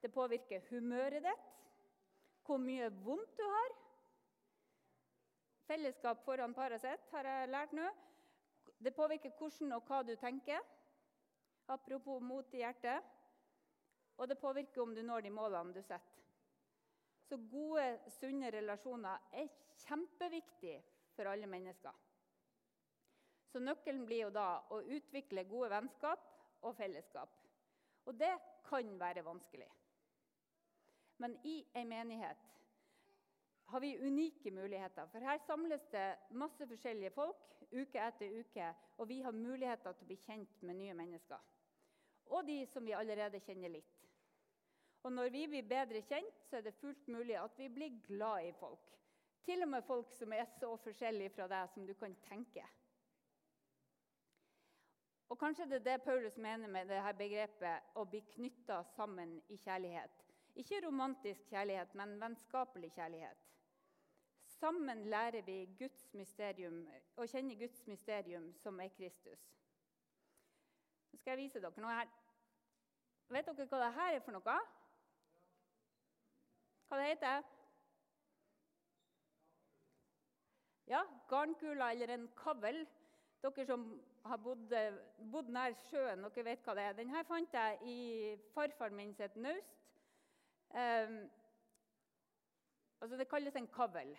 Det 0.00 0.12
påvirker 0.12 0.64
humøret 0.70 1.24
ditt, 1.24 1.52
hvor 2.46 2.60
mye 2.62 2.88
vondt 3.04 3.36
du 3.36 3.44
har. 3.44 3.74
Fellesskap 5.66 6.22
foran 6.24 6.54
Paracet 6.54 7.08
har 7.10 7.26
jeg 7.26 7.50
lært 7.50 7.72
nå. 7.74 7.86
Det 8.78 8.94
påvirker 8.94 9.34
hvordan 9.38 9.74
og 9.74 9.86
hva 9.88 10.02
du 10.06 10.14
tenker. 10.20 10.62
Apropos 11.74 12.22
mot 12.22 12.54
i 12.54 12.62
hjertet. 12.62 13.02
Og 14.16 14.28
det 14.30 14.38
påvirker 14.38 14.82
om 14.82 14.94
du 14.94 15.02
når 15.02 15.26
de 15.26 15.32
målene 15.34 15.74
du 15.74 15.82
setter. 15.82 16.22
Så 17.26 17.36
gode, 17.50 17.84
sunne 18.20 18.52
relasjoner 18.54 19.24
er 19.34 19.50
kjempeviktig 19.82 20.76
for 21.16 21.26
alle 21.26 21.48
mennesker. 21.50 21.94
Så 23.50 23.58
nøkkelen 23.62 24.04
blir 24.06 24.26
jo 24.26 24.30
da 24.34 24.60
å 24.70 24.78
utvikle 24.94 25.46
gode 25.50 25.72
vennskap 25.72 26.22
og 26.62 26.76
fellesskap. 26.78 27.32
Og 28.06 28.14
det 28.14 28.32
kan 28.68 28.94
være 29.00 29.24
vanskelig. 29.26 29.68
Men 31.18 31.34
i 31.48 31.58
ei 31.74 31.84
menighet 31.88 32.42
har 33.66 33.80
vi 33.80 33.98
unike 33.98 34.50
muligheter. 34.50 35.06
For 35.06 35.18
her 35.18 35.38
samles 35.46 35.86
det 35.92 36.06
masse 36.30 36.66
forskjellige 36.66 37.10
folk 37.10 37.42
uke 37.72 38.00
etter 38.00 38.38
uke, 38.40 38.70
og 38.98 39.08
vi 39.08 39.20
har 39.22 39.34
muligheter 39.34 39.92
til 39.92 40.06
å 40.06 40.10
bli 40.10 40.18
kjent 40.22 40.62
med 40.62 40.78
nye 40.78 40.94
mennesker. 40.94 41.40
Og 42.26 42.46
de 42.46 42.60
som 42.70 42.86
vi 42.86 42.94
allerede 42.94 43.40
kjenner 43.42 43.74
litt. 43.74 43.92
Og 45.06 45.12
når 45.12 45.30
vi 45.30 45.44
blir 45.46 45.66
bedre 45.68 46.02
kjent, 46.02 46.38
så 46.48 46.58
er 46.58 46.66
det 46.66 46.78
fullt 46.80 47.06
mulig 47.08 47.36
at 47.38 47.58
vi 47.58 47.68
blir 47.70 48.00
glad 48.06 48.48
i 48.48 48.54
folk. 48.58 48.96
Til 49.46 49.62
og 49.62 49.70
med 49.70 49.84
folk 49.86 50.10
som 50.18 50.32
er 50.34 50.48
så 50.58 50.72
forskjellige 50.82 51.34
fra 51.36 51.46
deg 51.50 51.70
som 51.74 51.86
du 51.86 51.94
kan 51.94 52.14
tenke. 52.26 52.64
Og 55.30 55.38
Kanskje 55.38 55.66
det 55.70 55.80
er 55.80 55.84
det 55.84 56.02
Paulus 56.02 56.36
mener 56.38 56.70
med 56.70 56.88
det 56.90 57.02
her 57.02 57.14
begrepet 57.18 57.98
å 57.98 58.04
bli 58.06 58.22
knytta 58.34 58.80
sammen 58.94 59.36
i 59.50 59.58
kjærlighet. 59.58 60.22
Ikke 60.56 60.80
romantisk 60.86 61.50
kjærlighet, 61.50 61.94
men 61.94 62.14
vennskapelig 62.20 62.92
kjærlighet. 62.94 63.46
Sammen 64.60 65.04
lærer 65.04 65.42
vi 65.42 65.56
Guds 65.78 66.06
mysterium, 66.16 66.78
å 67.20 67.26
kjenne 67.28 67.58
Guds 67.60 67.82
mysterium, 67.86 68.46
som 68.56 68.78
er 68.80 68.88
Kristus. 68.96 69.42
Nå 71.12 71.18
skal 71.20 71.34
jeg 71.34 71.42
vise 71.42 71.60
dere 71.60 71.82
noe 71.82 71.96
her. 71.98 72.12
Vet 73.36 73.50
dere 73.50 73.66
hva 73.68 73.80
dette 73.82 74.06
er 74.14 74.22
for 74.24 74.36
noe? 74.36 74.54
Hva 76.86 77.00
det 77.02 77.08
heter 77.10 77.44
Ja, 80.86 81.02
garnkula 81.28 81.90
eller 81.92 82.14
en 82.14 82.28
kavl. 82.38 82.86
Dere 83.42 83.66
som 83.66 83.84
har 84.24 84.38
bodd, 84.42 84.70
bodd, 85.32 85.50
nær 85.52 85.74
sjøen, 85.90 86.22
dere 86.22 86.44
vet 86.46 86.62
hva 86.64 86.76
det 86.78 86.86
er. 86.86 86.96
Denne 87.00 87.24
fant 87.28 87.58
jeg 87.58 87.82
i 87.90 87.98
farfar 88.54 88.94
min 88.94 89.12
sitt 89.18 89.36
naust. 89.36 89.74
Um, 90.70 91.18
altså 93.00 93.20
det 93.20 93.28
kalles 93.28 93.58
en 93.58 93.68
kavl. 93.74 94.16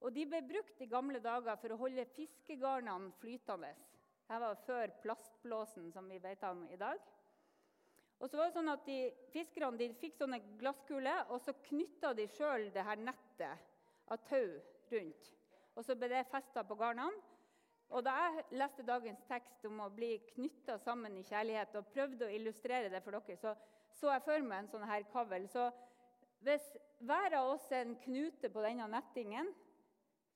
Og 0.00 0.14
De 0.16 0.24
ble 0.28 0.40
brukt 0.48 0.80
i 0.80 0.88
gamle 0.88 1.20
dager 1.20 1.58
for 1.60 1.74
å 1.74 1.80
holde 1.82 2.06
fiskegarnene 2.16 3.12
flytende. 3.20 3.72
Dette 4.24 4.38
var 4.40 4.60
før 4.64 4.92
plastblåsen 5.02 5.90
som 5.92 6.06
vi 6.08 6.20
vet 6.22 6.44
om 6.46 6.62
i 6.70 6.78
dag. 6.80 7.00
Og 8.20 8.28
så 8.28 8.36
var 8.36 8.48
det 8.48 8.56
sånn 8.56 8.70
at 8.72 8.84
de, 8.86 8.98
Fiskerne 9.32 9.80
de 9.80 9.88
fikk 9.98 10.18
sånne 10.20 10.38
glasskuler, 10.60 11.24
og 11.32 11.40
så 11.42 11.54
knytta 11.66 12.12
de 12.16 12.28
sjøl 12.30 12.68
det 12.74 12.84
her 12.84 13.00
nettet 13.00 13.66
av 14.12 14.22
tau 14.28 14.54
rundt. 14.92 15.30
Og 15.74 15.86
så 15.86 15.96
ble 15.96 16.10
det 16.12 16.26
festa 16.30 16.64
på 16.66 16.76
garnene. 16.80 17.26
Og 17.90 18.04
Da 18.06 18.12
jeg 18.22 18.44
leste 18.60 18.86
dagens 18.86 19.22
tekst 19.26 19.64
om 19.66 19.80
å 19.82 19.90
bli 19.90 20.12
knytta 20.28 20.76
sammen 20.78 21.16
i 21.18 21.24
kjærlighet, 21.26 21.74
og 21.74 21.88
prøvde 21.90 22.28
å 22.28 22.34
illustrere 22.36 22.92
det 22.92 23.00
for 23.02 23.18
dere, 23.18 23.36
så 23.40 23.56
så 23.98 24.12
jeg 24.14 24.22
for 24.24 24.46
meg 24.46 24.62
en 24.62 24.70
sånn 24.70 24.86
her 24.86 25.04
kavl. 25.12 25.46
Så 25.50 25.66
hvis 26.46 26.66
hver 27.04 27.34
av 27.40 27.54
oss 27.56 27.66
er 27.72 27.84
en 27.84 27.96
knute 28.04 28.50
på 28.52 28.62
denne 28.64 28.86
nettingen 28.92 29.50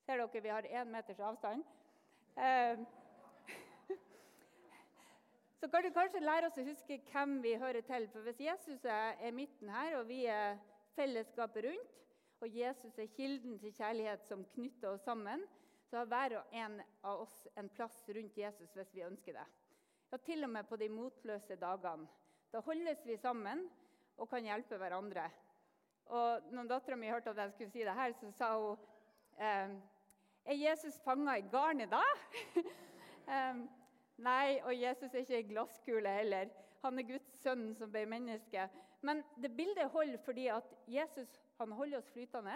Ser 0.05 0.21
dere 0.21 0.41
vi 0.41 0.49
har 0.53 0.65
én 0.69 0.89
meters 0.93 1.19
avstand? 1.19 1.63
Eh, 2.37 2.79
så 5.59 5.69
kan 5.71 5.81
du 5.81 5.89
kanskje 5.95 6.19
lære 6.21 6.51
oss 6.51 6.59
å 6.61 6.65
huske 6.67 6.99
hvem 7.09 7.39
vi 7.41 7.55
hører 7.57 7.81
til. 7.87 8.05
For 8.13 8.21
Hvis 8.27 8.43
Jesus 8.45 8.85
er 8.85 9.33
midten 9.33 9.71
her, 9.73 9.95
og 9.97 10.05
vi 10.11 10.19
er 10.29 10.59
fellesskapet 10.93 11.65
rundt, 11.65 11.95
og 12.43 12.53
Jesus 12.53 12.99
er 13.01 13.09
kilden 13.15 13.57
til 13.57 13.73
kjærlighet 13.73 14.27
som 14.29 14.43
knytter 14.53 14.91
oss 14.91 15.07
sammen, 15.07 15.41
så 15.89 16.03
har 16.03 16.11
hver 16.11 16.35
og 16.37 16.53
en 16.53 16.77
av 17.01 17.23
oss 17.23 17.47
en 17.57 17.71
plass 17.73 17.97
rundt 18.13 18.37
Jesus 18.37 18.77
hvis 18.77 18.93
vi 18.93 19.07
ønsker 19.07 19.39
det. 19.39 19.47
Ja, 20.11 20.21
Til 20.21 20.45
og 20.45 20.53
med 20.53 20.69
på 20.69 20.77
de 20.77 20.91
motløse 20.93 21.57
dagene. 21.57 22.05
Da 22.53 22.61
holdes 22.61 23.01
vi 23.09 23.17
sammen 23.17 23.65
og 24.21 24.29
kan 24.29 24.45
hjelpe 24.45 24.77
hverandre. 24.77 25.25
Og 26.13 26.53
når 26.53 26.69
dattera 26.69 26.99
mi 26.99 27.09
hørte 27.09 27.33
at 27.33 27.41
jeg 27.41 27.57
skulle 27.57 27.73
si 27.73 27.83
det 27.89 27.97
her, 27.97 28.13
så 28.21 28.31
sa 28.37 28.53
hun 28.53 28.77
eh, 29.41 29.73
Er 30.45 30.53
Jesus 30.53 30.99
fanga 31.01 31.37
i 31.37 31.45
garnet 31.49 31.89
da? 31.89 32.03
Nei, 34.27 34.59
og 34.61 34.75
Jesus 34.77 35.13
er 35.13 35.23
ikke 35.23 35.39
ei 35.39 35.47
glasskule 35.49 36.11
heller. 36.19 36.51
Han 36.85 37.01
er 37.01 37.07
Guds 37.09 37.31
sønn 37.41 37.71
som 37.75 37.89
ble 37.91 38.05
menneske. 38.09 38.67
Men 39.05 39.23
det 39.41 39.51
bildet 39.57 39.89
holder 39.93 40.21
fordi 40.21 40.45
at 40.53 40.69
Jesus 40.87 41.39
holder 41.57 41.97
oss 41.97 42.11
flytende, 42.13 42.55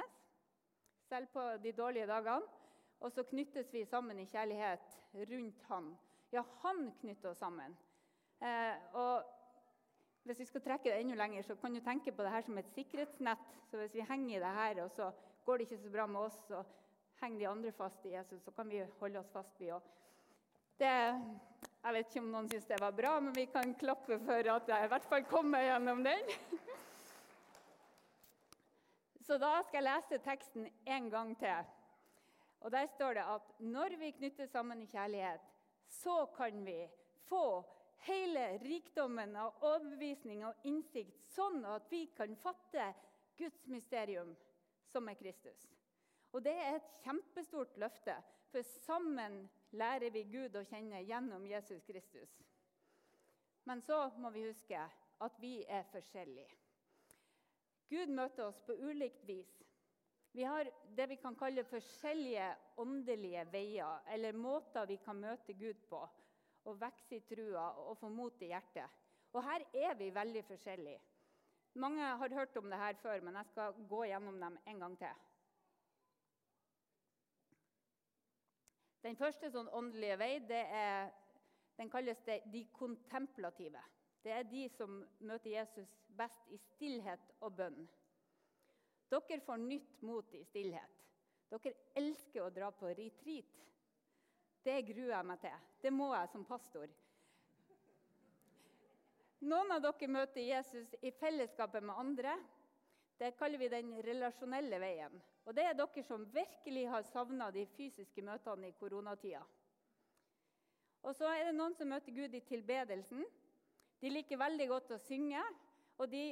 selv 1.10 1.28
på 1.34 1.42
de 1.64 1.74
dårlige 1.74 2.08
dagene. 2.10 2.46
Og 3.00 3.12
så 3.16 3.24
knyttes 3.24 3.74
vi 3.74 3.86
sammen 3.88 4.20
i 4.20 4.28
kjærlighet 4.28 4.98
rundt 5.16 5.62
han. 5.70 5.94
Ja, 6.32 6.44
han 6.62 6.90
knytter 7.00 7.32
oss 7.32 7.40
sammen. 7.40 7.78
Eh, 8.44 8.76
og 8.94 9.24
hvis 10.28 10.40
vi 10.44 10.46
skal 10.46 10.62
trekke 10.62 10.92
det 10.92 11.00
enda 11.00 11.16
lenger, 11.16 11.42
så 11.48 11.56
kan 11.56 11.74
du 11.74 11.80
tenke 11.82 12.12
på 12.12 12.24
det 12.24 12.34
her 12.34 12.44
som 12.46 12.58
et 12.60 12.74
sikkerhetsnett. 12.76 13.56
Så 13.72 13.80
hvis 13.80 13.96
vi 13.96 14.06
henger 14.10 14.36
i 14.36 14.44
det 14.44 14.52
her, 14.60 14.84
og 14.84 14.92
så 14.92 15.12
går 15.46 15.58
det 15.58 15.70
ikke 15.70 15.82
så 15.82 15.90
bra 15.90 16.06
med 16.06 16.28
oss, 16.28 16.38
så 16.48 16.64
henger 17.20 17.40
de 17.40 17.48
andre 17.50 17.72
fast 17.76 18.06
i 18.06 18.14
Jesus, 18.16 18.44
så 18.44 18.52
kan 18.56 18.70
vi 18.70 18.84
holde 19.00 19.20
oss 19.20 19.32
fast, 19.34 19.56
vi 19.60 19.72
òg. 19.76 19.88
Jeg 20.80 21.96
vet 21.96 22.08
ikke 22.08 22.22
om 22.24 22.30
noen 22.32 22.48
syns 22.52 22.68
det 22.70 22.78
var 22.80 22.96
bra, 22.96 23.18
men 23.20 23.36
vi 23.36 23.46
kan 23.52 23.74
klappe 23.80 24.20
for 24.24 24.52
at 24.54 24.70
jeg 24.72 24.86
i 24.86 24.92
hvert 24.94 25.08
fall 25.12 25.26
kom 25.28 25.50
meg 25.52 25.68
gjennom 25.68 26.04
den. 26.06 26.30
Så 29.28 29.38
da 29.38 29.60
skal 29.68 29.84
jeg 29.84 29.86
lese 29.86 30.22
teksten 30.24 30.70
en 30.90 31.10
gang 31.12 31.36
til. 31.38 31.68
Og 32.64 32.72
Der 32.72 32.88
står 32.96 33.20
det 33.20 33.26
at 33.36 33.52
når 33.60 33.98
vi 34.00 34.12
knytter 34.12 34.48
sammen 34.48 34.82
i 34.82 34.88
kjærlighet, 34.90 35.44
så 35.88 36.26
kan 36.38 36.66
vi 36.66 36.88
få 37.28 37.64
hele 38.08 38.58
rikdommen 38.64 39.36
av 39.36 39.60
overbevisning 39.62 40.46
og 40.48 40.64
innsikt, 40.64 41.20
sånn 41.36 41.66
at 41.68 41.92
vi 41.92 42.06
kan 42.16 42.36
fatte 42.40 42.94
Guds 43.40 43.68
mysterium, 43.68 44.32
som 44.92 45.08
er 45.12 45.20
Kristus. 45.20 45.68
Og 46.32 46.44
Det 46.44 46.54
er 46.54 46.76
et 46.76 46.92
kjempestort 47.04 47.78
løfte, 47.78 48.16
for 48.52 48.62
sammen 48.62 49.50
lærer 49.72 50.10
vi 50.14 50.24
Gud 50.30 50.56
å 50.56 50.66
kjenne 50.66 51.02
gjennom 51.06 51.46
Jesus 51.48 51.84
Kristus. 51.86 52.32
Men 53.66 53.82
så 53.82 54.10
må 54.18 54.30
vi 54.34 54.48
huske 54.48 54.82
at 55.20 55.42
vi 55.42 55.64
er 55.68 55.86
forskjellige. 55.92 56.56
Gud 57.90 58.14
møter 58.14 58.46
oss 58.46 58.62
på 58.66 58.78
ulikt 58.78 59.26
vis. 59.26 59.52
Vi 60.32 60.46
har 60.46 60.70
det 60.96 61.08
vi 61.10 61.18
kan 61.18 61.36
kalle 61.38 61.66
forskjellige 61.66 62.50
åndelige 62.78 63.46
veier, 63.52 64.02
eller 64.14 64.38
måter 64.38 64.86
vi 64.86 65.00
kan 65.02 65.18
møte 65.18 65.54
Gud 65.58 65.82
på, 65.90 66.04
og 66.70 66.82
vokse 66.82 67.18
i 67.18 67.24
trua 67.26 67.72
og 67.88 67.98
få 67.98 68.12
mot 68.14 68.42
i 68.46 68.52
hjertet. 68.52 69.00
Og 69.34 69.42
her 69.46 69.66
er 69.74 69.98
vi 69.98 70.12
veldig 70.14 70.44
forskjellige. 70.46 71.02
Mange 71.82 72.06
har 72.22 72.34
hørt 72.34 72.58
om 72.58 72.70
det 72.70 72.78
her 72.78 72.98
før, 73.02 73.22
men 73.22 73.36
jeg 73.38 73.50
skal 73.52 73.82
gå 73.90 74.04
gjennom 74.10 74.40
dem 74.42 74.58
en 74.68 74.86
gang 74.86 74.98
til. 75.02 75.26
Den 79.04 79.16
første 79.16 79.52
sånn 79.52 79.70
åndelige 79.72 80.18
vei 80.20 80.34
er, 80.60 81.12
den 81.80 81.92
kalles 81.92 82.20
det 82.26 82.42
de 82.52 82.66
kontemplative. 82.76 83.82
Det 84.24 84.34
er 84.36 84.44
de 84.44 84.66
som 84.76 85.00
møter 85.24 85.54
Jesus 85.54 85.94
best 86.20 86.50
i 86.52 86.58
stillhet 86.58 87.32
og 87.40 87.56
bønn. 87.56 87.86
Dere 89.10 89.40
får 89.46 89.62
nytt 89.64 90.02
mot 90.06 90.34
i 90.36 90.44
stillhet. 90.44 90.98
Dere 91.50 91.74
elsker 91.98 92.44
å 92.44 92.52
dra 92.54 92.70
på 92.76 92.92
retreat. 92.92 93.56
Det 94.64 94.82
gruer 94.92 95.16
jeg 95.16 95.26
meg 95.26 95.40
til. 95.42 95.56
Det 95.82 95.92
må 95.96 96.12
jeg 96.14 96.30
som 96.34 96.44
pastor. 96.46 96.92
Noen 99.40 99.72
av 99.72 99.82
dere 99.82 100.12
møter 100.12 100.44
Jesus 100.44 100.92
i 101.00 101.14
fellesskapet 101.16 101.86
med 101.88 101.96
andre. 101.96 102.36
Det 103.20 103.36
kaller 103.36 103.60
vi 103.60 103.68
den 103.68 103.92
relasjonelle 104.04 104.80
veien. 104.80 105.16
Og 105.46 105.56
det 105.56 105.66
er 105.68 105.76
dere 105.76 106.04
som 106.08 106.24
virkelig 106.32 106.86
har 106.88 107.04
savna 107.10 107.50
de 107.52 107.66
fysiske 107.76 108.24
møtene 108.24 108.70
i 108.70 108.76
koronatida. 108.80 109.42
Og 111.04 111.16
så 111.16 111.28
er 111.32 111.50
det 111.50 111.58
noen 111.58 111.76
som 111.76 111.92
møter 111.92 112.16
Gud 112.16 112.36
i 112.36 112.44
tilbedelsen. 112.48 113.26
De 114.00 114.12
liker 114.12 114.40
veldig 114.40 114.68
godt 114.72 114.96
å 114.96 115.02
synge. 115.04 115.44
Og 116.00 116.08
de 116.12 116.24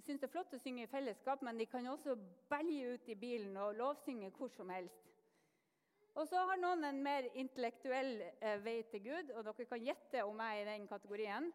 syns 0.00 0.20
det 0.20 0.28
er 0.30 0.32
flott 0.32 0.56
å 0.56 0.60
synge 0.60 0.86
i 0.86 0.90
fellesskap, 0.90 1.42
men 1.44 1.60
de 1.60 1.68
kan 1.68 1.86
også 1.92 2.16
belge 2.48 2.94
ut 2.94 3.08
i 3.12 3.18
bilen 3.20 3.56
og 3.60 3.76
lovsynge 3.76 4.32
hvor 4.36 4.48
som 4.52 4.72
helst. 4.72 5.10
Og 6.16 6.26
så 6.28 6.40
har 6.48 6.58
noen 6.58 6.84
en 6.88 7.02
mer 7.04 7.28
intellektuell 7.38 8.16
eh, 8.40 8.56
vei 8.64 8.80
til 8.90 9.04
Gud, 9.04 9.34
og 9.36 9.44
dere 9.46 9.66
kan 9.68 9.84
gjette 9.84 10.24
om 10.26 10.40
jeg 10.42 10.62
er 10.62 10.64
i 10.64 10.70
den 10.72 10.88
kategorien. 10.90 11.50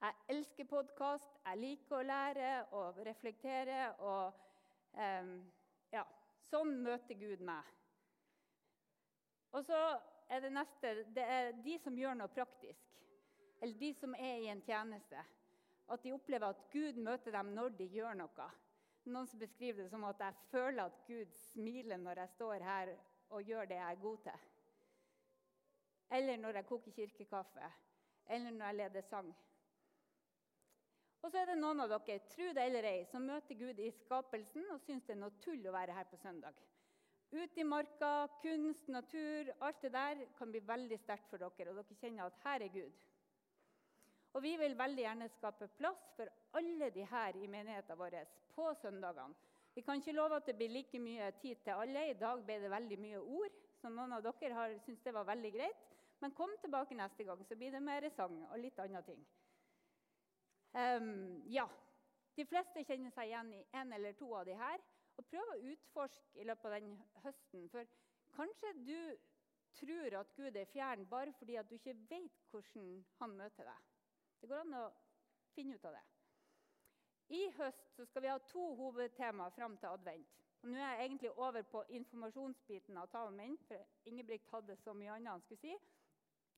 Jeg 0.00 0.14
elsker 0.32 0.64
podkast, 0.64 1.34
jeg 1.44 1.58
liker 1.60 1.98
å 1.98 2.04
lære 2.08 2.52
og 2.78 3.00
reflektere. 3.04 3.80
og... 3.98 4.38
um, 4.96 5.34
ja, 5.92 6.04
sånn 6.48 6.70
møter 6.80 7.18
Gud 7.20 7.42
meg. 7.44 7.66
Og 9.52 9.66
så 9.66 9.80
er 10.30 10.40
det 10.40 10.52
neste 10.54 10.92
det 11.12 11.26
er 11.26 11.50
de 11.64 11.74
som 11.82 11.98
gjør 11.98 12.16
noe 12.16 12.32
praktisk, 12.32 12.94
eller 13.60 13.76
de 13.82 13.90
som 13.98 14.14
er 14.14 14.40
i 14.40 14.48
en 14.52 14.62
tjeneste. 14.64 15.24
At 15.90 16.06
de 16.06 16.14
opplever 16.14 16.48
at 16.48 16.64
Gud 16.72 16.96
møter 17.02 17.34
dem 17.34 17.52
når 17.58 17.76
de 17.82 17.90
gjør 17.98 18.16
noe. 18.22 18.48
Noen 19.10 19.28
som 19.28 19.42
beskriver 19.42 19.82
det 19.82 19.90
som 19.92 20.06
at 20.08 20.22
jeg 20.22 20.38
føler 20.48 20.86
at 20.86 21.04
Gud 21.08 21.36
smiler 21.50 22.00
når 22.00 22.22
jeg 22.22 22.34
står 22.38 22.64
her 22.64 22.94
og 23.34 23.44
gjør 23.44 23.68
det 23.68 23.82
jeg 23.82 23.98
er 23.98 24.02
god 24.06 24.24
til. 24.30 24.48
Eller 26.16 26.40
når 26.40 26.62
jeg 26.62 26.70
koker 26.72 26.98
kirkekaffe, 27.02 27.72
eller 28.30 28.56
når 28.56 28.66
jeg 28.70 28.80
leder 28.80 29.08
sang. 29.12 29.34
Og 31.20 31.28
så 31.28 31.42
er 31.42 31.50
det 31.50 31.58
noen 31.60 31.82
av 31.84 31.90
dere 31.92 32.22
tro 32.32 32.48
det 32.56 32.62
eller 32.64 32.86
ei, 32.88 33.00
som 33.10 33.26
møter 33.28 33.58
Gud 33.58 33.80
i 33.80 33.90
skapelsen 33.92 34.64
og 34.72 34.80
syns 34.86 35.04
det 35.04 35.14
er 35.16 35.20
noe 35.20 35.36
tull 35.44 35.66
å 35.68 35.74
være 35.74 35.96
her 35.96 36.08
på 36.08 36.18
søndag. 36.22 36.56
Ute 37.30 37.60
i 37.60 37.66
marka, 37.66 38.26
kunst, 38.42 38.88
natur, 38.90 39.52
alt 39.62 39.84
det 39.84 39.92
der 39.94 40.24
kan 40.38 40.50
bli 40.50 40.62
veldig 40.66 40.98
sterkt 40.98 41.28
for 41.30 41.38
dere. 41.38 41.70
Og 41.70 41.78
dere 41.78 41.98
kjenner 42.00 42.26
at 42.26 42.40
her 42.42 42.64
er 42.64 42.72
Gud. 42.74 43.04
Og 44.34 44.42
vi 44.42 44.56
vil 44.58 44.74
veldig 44.78 45.04
gjerne 45.04 45.28
skape 45.36 45.68
plass 45.78 46.00
for 46.16 46.30
alle 46.58 46.90
de 46.94 47.04
her 47.12 47.36
i 47.38 47.50
menigheten 47.50 47.98
vår 47.98 48.16
på 48.54 48.72
søndagene. 48.82 49.36
Vi 49.74 49.84
kan 49.86 50.00
ikke 50.00 50.16
love 50.16 50.40
at 50.40 50.46
det 50.46 50.56
blir 50.58 50.72
like 50.72 50.98
mye 50.98 51.30
tid 51.42 51.60
til 51.64 51.78
alle. 51.78 52.08
I 52.10 52.18
dag 52.18 52.42
ble 52.46 52.56
det 52.62 52.70
veldig 52.72 52.98
mye 52.98 53.20
ord, 53.20 53.60
så 53.78 53.92
noen 53.92 54.16
av 54.16 54.24
dere 54.24 54.56
har 54.56 54.74
syntes 54.82 55.04
det 55.04 55.14
var 55.14 55.28
veldig 55.28 55.52
greit. 55.54 55.86
Men 56.20 56.34
kom 56.36 56.50
tilbake 56.60 56.98
neste 56.98 57.24
gang, 57.24 57.44
så 57.46 57.56
blir 57.56 57.70
det 57.72 57.82
mer 57.82 58.08
sang 58.16 58.34
og 58.50 58.58
litt 58.58 58.78
andre 58.82 59.02
ting. 59.06 59.22
Um, 60.72 61.42
ja, 61.50 61.66
De 62.36 62.44
fleste 62.46 62.84
kjenner 62.86 63.10
seg 63.10 63.26
igjen 63.26 63.48
i 63.52 63.64
en 63.76 63.92
eller 63.92 64.14
to 64.16 64.28
av 64.38 64.46
de 64.46 64.54
her. 64.56 64.82
og 65.18 65.26
Prøv 65.28 65.50
å 65.52 65.58
utforske 65.72 66.38
i 66.40 66.46
løpet 66.46 66.68
av 66.70 66.76
den 66.78 66.94
høsten. 67.24 67.66
For 67.72 67.88
kanskje 68.36 68.70
du 68.86 69.00
tror 69.80 70.16
at 70.20 70.30
Gud 70.36 70.56
er 70.56 70.70
fjern 70.70 71.04
bare 71.10 71.34
fordi 71.38 71.58
at 71.60 71.68
du 71.68 71.74
ikke 71.76 71.96
vet 72.10 72.38
hvordan 72.50 73.04
han 73.18 73.36
møter 73.36 73.66
deg. 73.66 73.90
Det 74.40 74.48
går 74.48 74.62
an 74.62 74.78
å 74.78 74.86
finne 75.54 75.76
ut 75.76 75.84
av 75.90 75.98
det. 75.98 76.06
I 77.30 77.44
høst 77.58 78.00
skal 78.08 78.24
vi 78.24 78.30
ha 78.32 78.38
to 78.50 78.62
hovedtemaer 78.78 79.52
fram 79.54 79.76
til 79.78 79.92
advent. 79.92 80.40
Og 80.62 80.72
nå 80.72 80.78
er 80.78 80.96
jeg 80.96 81.04
egentlig 81.04 81.30
over 81.38 81.62
på 81.62 81.84
informasjonsbiten 81.98 82.96
av 82.98 83.10
talen 83.12 83.36
min. 83.36 83.58
for 83.68 83.84
Ingebrigt 84.04 84.50
hadde 84.50 84.76
så 84.76 84.94
mye 84.94 85.12
annet 85.12 85.32
han 85.32 85.44
skulle 85.44 85.60
si. 85.60 85.76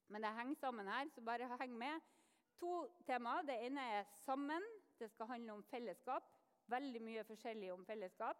Men 0.08 0.22
det 0.22 0.36
henger 0.36 0.54
sammen 0.60 0.88
her, 0.88 1.08
så 1.08 1.20
bare 1.20 1.56
heng 1.60 1.76
med 1.78 2.00
to 2.62 2.86
temaer. 3.06 3.42
Det 3.42 3.58
ene 3.66 3.80
er 3.80 4.04
'sammen'. 4.04 4.70
Det 4.98 5.10
skal 5.10 5.26
handle 5.26 5.52
om 5.52 5.64
fellesskap. 5.64 6.22
Veldig 6.66 7.02
mye 7.02 7.24
forskjellig 7.24 7.72
om 7.72 7.86
fellesskap. 7.86 8.36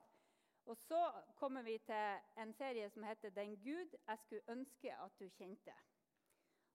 Og 0.64 0.76
så 0.76 1.00
kommer 1.36 1.62
vi 1.62 1.78
til 1.78 2.18
en 2.38 2.52
serie 2.52 2.90
som 2.90 3.02
heter 3.02 3.30
'Den 3.30 3.56
Gud 3.56 3.90
jeg 4.08 4.18
skulle 4.18 4.48
ønske 4.48 4.94
at 4.94 5.18
du 5.18 5.28
kjente'. 5.28 5.74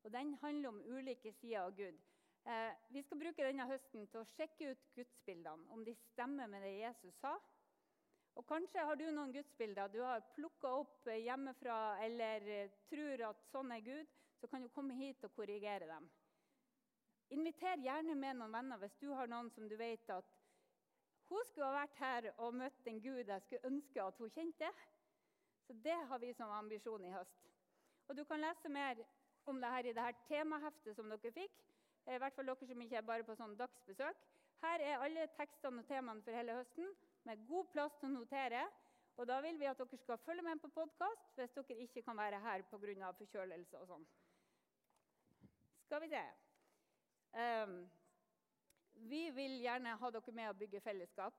Og 0.04 0.12
Den 0.12 0.34
handler 0.34 0.70
om 0.70 0.82
ulike 0.86 1.34
sider 1.34 1.60
av 1.60 1.76
Gud. 1.76 2.00
Eh, 2.46 2.74
vi 2.90 3.02
skal 3.02 3.20
bruke 3.20 3.44
denne 3.44 3.66
høsten 3.68 4.08
til 4.08 4.20
å 4.20 4.24
sjekke 4.24 4.72
ut 4.72 4.84
gudsbildene, 4.96 5.70
om 5.70 5.86
de 5.86 5.96
stemmer 5.96 6.48
med 6.48 6.62
det 6.62 6.80
Jesus 6.80 7.16
sa. 7.16 7.40
Og 8.36 8.46
Kanskje 8.46 8.86
har 8.86 8.96
du 8.96 9.12
noen 9.12 9.34
gudsbilder 9.34 9.88
du 9.88 10.02
har 10.04 10.22
plukka 10.36 10.68
opp 10.68 11.06
hjemmefra 11.06 12.06
eller 12.06 12.70
tror 12.90 13.24
at 13.30 13.44
sånn 13.52 13.72
er 13.72 13.80
Gud. 13.80 14.08
Så 14.40 14.48
kan 14.48 14.62
du 14.62 14.70
komme 14.70 14.94
hit 14.94 15.24
og 15.24 15.34
korrigere 15.34 15.88
dem. 15.88 16.10
Inviter 17.30 17.82
gjerne 17.84 18.16
med 18.16 18.38
noen 18.40 18.54
venner 18.56 18.80
hvis 18.80 18.96
du 19.02 19.10
har 19.12 19.28
noen 19.28 19.50
som 19.52 19.68
du 19.68 19.76
vet 19.80 20.10
at 20.14 20.36
hun 21.28 21.44
skulle 21.50 21.68
ha 21.68 21.82
vært 21.82 21.98
her 22.00 22.30
og 22.38 22.56
møtt 22.56 22.88
en 22.88 23.02
gud 23.04 23.28
jeg 23.28 23.44
skulle 23.44 23.68
ønske 23.68 24.04
at 24.04 24.22
hun 24.22 24.32
kjente. 24.32 24.70
Så 25.68 25.74
Det 25.84 25.98
har 26.10 26.20
vi 26.20 26.34
som 26.34 26.52
ambisjon 26.56 27.04
i 27.04 27.12
høst. 27.12 27.50
Og 28.08 28.16
Du 28.16 28.24
kan 28.24 28.40
lese 28.40 28.70
mer 28.70 29.04
om 29.46 29.60
det 29.62 29.72
her 29.72 29.86
i 29.86 29.94
det 29.94 30.04
her 30.04 30.16
temaheftet 30.28 30.96
som 30.96 31.10
dere 31.10 31.32
fikk. 31.32 31.64
I 32.08 32.18
hvert 32.18 32.36
fall 32.36 32.48
dere 32.48 32.68
som 32.68 32.82
ikke 32.82 32.96
er 32.96 33.10
bare 33.10 33.28
på 33.28 33.36
sånn 33.36 33.58
dagsbesøk. 33.60 34.24
Her 34.64 34.80
er 34.80 35.04
alle 35.04 35.28
tekstene 35.36 35.84
og 35.84 35.88
temaene 35.92 36.24
for 36.24 36.32
hele 36.32 36.56
høsten 36.62 36.94
med 37.28 37.44
god 37.50 37.68
plass 37.74 38.00
til 38.00 38.10
å 38.10 38.16
notere. 38.16 38.64
Og 39.18 39.28
Da 39.28 39.42
vil 39.42 39.60
vi 39.60 39.68
at 39.68 39.78
dere 39.78 39.98
skal 40.00 40.18
følge 40.24 40.48
med 40.48 40.62
på 40.62 40.72
podkast 40.72 41.36
hvis 41.36 41.52
dere 41.60 41.80
ikke 41.84 42.02
kan 42.08 42.18
være 42.18 42.40
her 42.40 42.64
pga. 42.72 43.12
forkjølelse 43.20 43.80
og 43.80 43.88
sånn. 43.88 44.08
Skal 45.84 46.02
vi 46.02 46.10
se. 46.10 46.47
Um, 47.34 47.90
vi 49.10 49.30
vil 49.32 49.60
gjerne 49.62 49.96
ha 50.00 50.12
dere 50.12 50.34
med 50.34 50.50
å 50.52 50.58
bygge 50.58 50.82
fellesskap. 50.82 51.36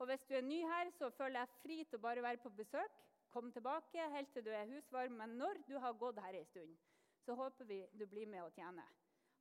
Og 0.00 0.08
Hvis 0.08 0.24
du 0.28 0.34
er 0.36 0.44
ny 0.44 0.62
her, 0.64 0.90
så 0.98 1.10
føler 1.12 1.42
jeg 1.42 1.56
fri 1.62 1.78
til 1.84 1.98
å 1.98 2.04
bare 2.06 2.22
være 2.24 2.40
på 2.40 2.52
besøk. 2.56 3.00
Kom 3.30 3.52
tilbake 3.52 4.08
helt 4.14 4.32
til 4.34 4.44
du 4.44 4.50
er 4.50 4.68
husvarm. 4.70 5.18
Men 5.20 5.36
når 5.38 5.60
du 5.68 5.76
har 5.78 5.98
gått 6.00 6.20
her 6.24 6.38
en 6.38 6.48
stund, 6.48 6.76
så 7.24 7.36
håper 7.36 7.68
vi 7.68 7.82
du 7.92 8.06
blir 8.06 8.26
med 8.26 8.42
og 8.42 8.52
tjener. 8.56 8.88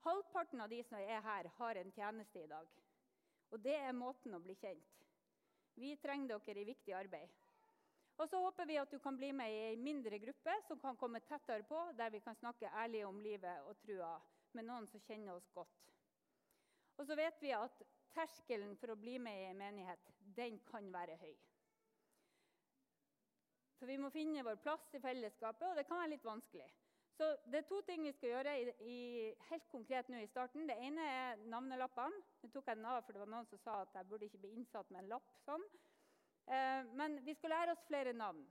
Halvparten 0.04 0.62
av 0.62 0.70
de 0.70 0.84
som 0.84 1.00
er 1.00 1.22
her, 1.24 1.50
har 1.58 1.80
en 1.80 1.92
tjeneste 1.92 2.44
i 2.44 2.48
dag. 2.48 2.68
Og 3.52 3.64
det 3.64 3.76
er 3.76 3.96
måten 3.96 4.36
å 4.36 4.42
bli 4.44 4.56
kjent. 4.60 4.98
Vi 5.80 5.96
trenger 6.04 6.36
dere 6.36 6.62
i 6.62 6.68
viktig 6.68 6.94
arbeid. 6.96 7.30
Og 8.20 8.28
så 8.28 8.40
håper 8.44 8.68
vi 8.68 8.76
at 8.78 8.92
du 8.92 9.00
kan 9.00 9.16
bli 9.16 9.32
med 9.32 9.52
i 9.52 9.60
ei 9.70 9.76
mindre 9.80 10.20
gruppe 10.20 10.54
som 10.68 10.80
kan 10.80 10.98
komme 11.00 11.22
tettere 11.24 11.64
på, 11.64 11.86
der 11.96 12.12
vi 12.12 12.20
kan 12.20 12.36
snakke 12.36 12.72
ærlig 12.76 13.06
om 13.08 13.22
livet 13.24 13.64
og 13.68 13.80
trua 13.80 14.18
med 14.58 14.68
noen 14.68 14.88
som 14.90 15.02
kjenner 15.06 15.36
oss 15.36 15.50
godt. 15.54 15.88
Og 17.00 17.08
så 17.08 17.16
vet 17.16 17.38
vi 17.42 17.54
at 17.56 17.84
terskelen 18.14 18.76
for 18.80 18.92
å 18.92 19.00
bli 19.00 19.18
med 19.22 19.42
i 19.42 19.48
en 19.52 19.60
menighet 19.60 20.12
den 20.36 20.60
kan 20.68 20.90
være 20.94 21.18
høy. 21.22 21.36
For 23.80 23.88
vi 23.88 23.98
må 24.02 24.12
finne 24.12 24.44
vår 24.44 24.60
plass 24.60 24.90
i 24.98 25.00
fellesskapet, 25.00 25.70
og 25.70 25.78
det 25.80 25.86
kan 25.88 26.02
være 26.02 26.16
litt 26.16 26.26
vanskelig. 26.28 26.68
Så 27.20 27.28
Det 27.52 27.58
er 27.60 27.68
to 27.68 27.82
ting 27.84 28.04
vi 28.04 28.12
skal 28.16 28.30
gjøre 28.30 28.52
i, 28.60 28.66
i, 28.88 29.00
helt 29.50 29.66
konkret 29.72 30.08
nå 30.08 30.22
i 30.24 30.28
starten. 30.32 30.68
Det 30.68 30.78
ene 30.80 31.04
er 31.04 31.42
navnelappene. 31.52 32.22
Nå 32.44 32.50
tok 32.54 32.70
jeg 32.72 32.80
den 32.80 32.88
av, 32.88 33.02
for 33.04 33.16
det 33.16 33.24
var 33.24 33.32
noen 33.34 33.48
som 33.50 33.60
sa 33.60 33.82
at 33.84 33.98
jeg 33.98 34.08
burde 34.08 34.30
ikke 34.30 34.40
bli 34.46 34.54
innsatt 34.56 34.92
med 34.92 35.04
en 35.04 35.10
lapp. 35.16 35.34
sånn. 35.44 35.66
Eh, 36.48 36.88
men 37.02 37.20
vi 37.26 37.36
skal 37.36 37.52
lære 37.56 37.76
oss 37.76 37.84
flere 37.88 38.14
navn. 38.16 38.46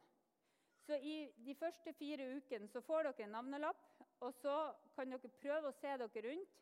Så 0.84 1.00
I 1.00 1.16
de 1.46 1.54
første 1.56 1.92
fire 1.96 2.28
ukene 2.36 2.68
så 2.68 2.84
får 2.84 3.08
dere 3.08 3.26
en 3.28 3.34
navnelapp. 3.38 3.87
Og 4.20 4.34
så 4.34 4.54
kan 4.96 5.10
dere 5.12 5.30
prøve 5.42 5.70
å 5.70 5.76
se 5.78 5.90
dere 6.00 6.22
rundt 6.26 6.54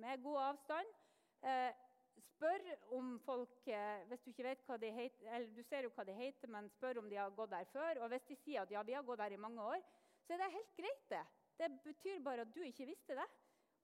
med 0.00 0.22
god 0.24 0.38
avstand. 0.46 0.94
Eh, 1.42 1.82
spør 2.22 2.64
om 2.96 3.12
folk 3.24 3.68
eh, 3.68 4.04
Hvis 4.08 4.22
du 4.22 4.30
ikke 4.30 4.46
vet 4.46 4.64
hva 4.66 4.78
de 4.80 4.90
heter, 4.94 5.28
eller 5.28 5.52
du 5.56 5.62
ser 5.66 5.86
jo 5.86 5.92
hva 5.96 6.06
de 6.08 6.16
heter, 6.16 6.50
men 6.52 6.70
spør 6.72 7.02
om 7.02 7.10
de 7.10 7.20
har 7.20 7.34
gått 7.36 7.52
der 7.52 7.68
før. 7.72 8.02
Og 8.02 8.12
hvis 8.12 8.26
de 8.30 8.38
sier 8.40 8.62
at 8.62 8.72
ja, 8.72 8.82
vi 8.86 8.96
har 8.96 9.06
gått 9.06 9.20
der 9.20 9.36
i 9.36 9.40
mange 9.40 9.62
år, 9.62 9.84
så 10.24 10.34
er 10.34 10.42
det 10.42 10.52
helt 10.56 10.74
greit. 10.78 11.06
Det 11.10 11.22
Det 11.58 11.70
betyr 11.84 12.22
bare 12.24 12.46
at 12.46 12.54
du 12.54 12.62
ikke 12.64 12.88
visste 12.88 13.14
det. 13.14 13.28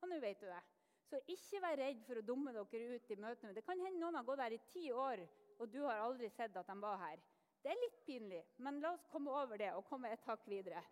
Og 0.00 0.08
nå 0.08 0.20
vet 0.20 0.40
du 0.40 0.46
det. 0.46 0.62
Så 1.08 1.20
ikke 1.32 1.60
vær 1.64 1.78
redd 1.80 2.00
for 2.06 2.20
å 2.20 2.24
dumme 2.24 2.52
dere 2.52 2.96
ut 2.96 3.10
i 3.10 3.16
møtene. 3.16 3.54
Det 3.54 3.64
kan 3.64 3.80
hende 3.80 4.00
noen 4.00 4.16
har 4.18 4.24
gått 4.24 4.40
der 4.40 4.56
i 4.56 4.64
ti 4.72 4.90
år, 4.92 5.22
og 5.58 5.70
du 5.72 5.82
har 5.84 6.02
aldri 6.04 6.28
sett 6.30 6.56
at 6.56 6.68
de 6.68 6.76
var 6.80 6.98
her. 7.00 7.22
Det 7.62 7.72
er 7.72 7.80
litt 7.80 8.00
pinlig, 8.06 8.42
men 8.64 8.80
la 8.80 8.92
oss 8.94 9.06
komme 9.12 9.32
over 9.34 9.58
det 9.58 9.72
og 9.74 9.86
komme 9.88 10.12
et 10.12 10.26
hakk 10.28 10.44
videre. 10.48 10.82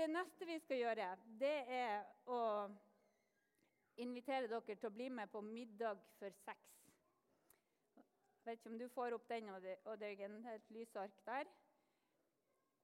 Det 0.00 0.06
neste 0.08 0.46
vi 0.48 0.54
skal 0.64 0.78
gjøre, 0.80 1.06
det 1.36 1.56
er 1.76 2.06
å 2.32 2.36
invitere 4.00 4.48
dere 4.48 4.76
til 4.80 4.88
å 4.88 4.94
bli 4.94 5.10
med 5.12 5.28
på 5.28 5.42
middag 5.44 6.00
for 6.16 6.32
seks. 6.40 6.70
Jeg 7.98 8.46
vet 8.46 8.62
ikke 8.62 8.70
om 8.72 8.78
du 8.80 8.86
får 8.94 9.16
opp 9.18 9.26
den, 9.28 9.50
Odd 9.52 10.06
Øygen. 10.08 10.38
Et 10.54 10.70
lysark 10.72 11.20
der. 11.26 11.50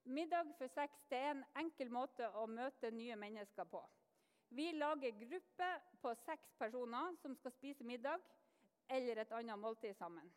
Middag 0.04 0.52
for 0.58 0.68
seks 0.76 1.08
det 1.08 1.22
er 1.22 1.30
en 1.38 1.44
enkel 1.62 1.88
måte 1.88 2.28
å 2.36 2.44
møte 2.52 2.92
nye 2.92 3.16
mennesker 3.16 3.64
på. 3.64 3.80
Vi 4.52 4.68
lager 4.76 5.16
gruppe 5.24 5.70
på 6.04 6.12
seks 6.26 6.52
personer 6.60 7.16
som 7.22 7.32
skal 7.40 7.56
spise 7.56 7.88
middag 7.88 8.20
eller 8.92 9.24
et 9.24 9.32
annet 9.40 9.64
måltid 9.64 9.96
sammen. 9.96 10.28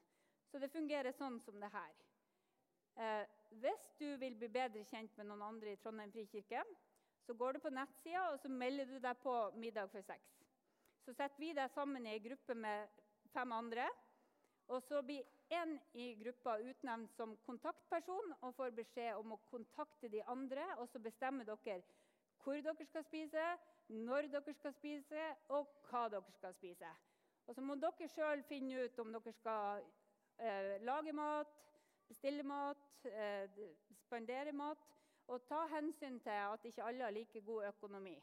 Så 0.48 0.64
det 0.64 0.72
fungerer 0.72 1.12
sånn 1.20 1.42
som 1.44 1.60
det 1.60 1.76
her. 1.76 1.92
Eh, 3.00 3.26
hvis 3.62 3.86
du 4.00 4.06
vil 4.20 4.36
bli 4.36 4.50
bedre 4.52 4.84
kjent 4.84 5.16
med 5.18 5.30
noen 5.30 5.46
andre 5.46 5.72
i 5.72 5.80
Trondheim 5.80 6.12
frikirke, 6.12 6.66
så 7.24 7.34
går 7.34 7.56
du 7.56 7.60
på 7.64 7.72
nettsida 7.72 8.26
og 8.34 8.40
så 8.42 8.52
melder 8.52 8.90
du 8.90 8.98
deg 9.00 9.22
på 9.24 9.36
middag 9.56 9.88
for 9.92 10.04
seks. 10.04 10.34
Så 11.06 11.14
setter 11.16 11.40
vi 11.40 11.54
deg 11.56 11.72
sammen 11.72 12.06
i 12.06 12.18
ei 12.18 12.24
gruppe 12.24 12.56
med 12.56 12.90
fem 13.34 13.52
andre. 13.56 13.88
Og 14.70 14.84
så 14.86 15.00
blir 15.02 15.24
én 15.50 15.78
i 15.98 16.12
gruppa 16.20 16.58
utnevnt 16.62 17.16
som 17.18 17.38
kontaktperson 17.46 18.36
og 18.42 18.54
får 18.58 18.76
beskjed 18.78 19.18
om 19.18 19.34
å 19.34 19.40
kontakte 19.50 20.12
de 20.12 20.22
andre. 20.30 20.66
Og 20.78 20.92
så 20.92 21.02
bestemmer 21.02 21.48
dere 21.48 21.80
hvor 22.44 22.60
dere 22.64 22.86
skal 22.86 23.04
spise, 23.08 23.46
når 23.90 24.30
dere 24.34 24.54
skal 24.54 24.76
spise, 24.76 25.24
og 25.56 25.72
hva 25.90 26.06
dere 26.12 26.36
skal 26.36 26.54
spise. 26.54 26.92
Og 27.48 27.56
så 27.56 27.64
må 27.66 27.80
dere 27.82 28.12
sjøl 28.12 28.44
finne 28.48 28.86
ut 28.86 29.02
om 29.02 29.16
dere 29.16 29.34
skal 29.40 29.82
eh, 30.38 30.76
lage 30.86 31.16
mat, 31.16 31.56
bestille 32.10 32.44
mat, 32.44 33.06
eh, 33.06 33.50
spandere 34.06 34.52
mat. 34.52 34.82
Og 35.30 35.46
ta 35.46 35.66
hensyn 35.70 36.18
til 36.26 36.34
at 36.34 36.64
ikke 36.66 36.84
alle 36.84 37.06
har 37.06 37.14
like 37.14 37.42
god 37.46 37.68
økonomi. 37.68 38.16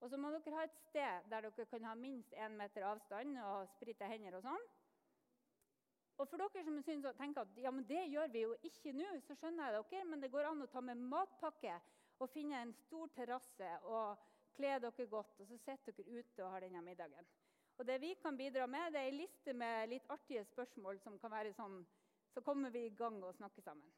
Og 0.00 0.10
så 0.10 0.16
må 0.16 0.30
dere 0.32 0.56
ha 0.56 0.64
et 0.64 0.78
sted 0.88 1.28
der 1.30 1.44
dere 1.44 1.66
kan 1.68 1.84
ha 1.84 1.94
minst 1.94 2.32
én 2.32 2.56
meter 2.56 2.84
avstand 2.88 3.38
og 3.40 3.68
sprite 3.76 4.08
hender 4.08 4.38
og 4.38 4.42
sånn. 4.44 4.66
Og 6.18 6.28
for 6.30 6.38
dere 6.38 6.64
som 6.64 6.76
synes, 6.82 7.06
tenker 7.18 7.42
at 7.42 7.56
ja, 7.58 7.70
men 7.74 7.86
det 7.88 8.04
gjør 8.12 8.28
vi 8.32 8.44
jo 8.44 8.52
ikke 8.62 8.92
nå, 8.94 9.08
så 9.26 9.34
skjønner 9.38 9.72
jeg 9.72 9.86
dere, 9.90 10.04
men 10.10 10.22
det 10.22 10.30
går 10.30 10.46
an 10.50 10.62
å 10.62 10.70
ta 10.70 10.80
med 10.84 11.00
matpakke 11.10 11.78
og 12.22 12.30
finne 12.30 12.60
en 12.62 12.74
stor 12.84 13.10
terrasse 13.16 13.70
og 13.90 14.20
kle 14.54 14.76
dere 14.84 15.08
godt, 15.10 15.40
og 15.40 15.48
så 15.50 15.58
sitter 15.58 15.96
dere 15.98 16.20
ute 16.20 16.44
og 16.44 16.52
har 16.52 16.62
denne 16.62 16.84
middagen. 16.86 17.32
Og 17.74 17.86
det 17.86 17.98
vi 18.00 18.12
kan 18.22 18.36
bidra 18.38 18.68
med, 18.70 18.92
det 18.94 19.00
er 19.00 19.10
ei 19.10 19.16
liste 19.16 19.52
med 19.56 19.90
litt 19.90 20.06
artige 20.14 20.44
spørsmål 20.46 21.00
som 21.02 21.18
kan 21.18 21.32
være 21.32 21.56
sånn 21.56 21.80
Så 22.34 22.42
kommer 22.42 22.70
vi 22.70 22.86
i 22.86 22.94
gang 22.98 23.20
og 23.22 23.34
snakker 23.34 23.62
sammen. 23.62 23.92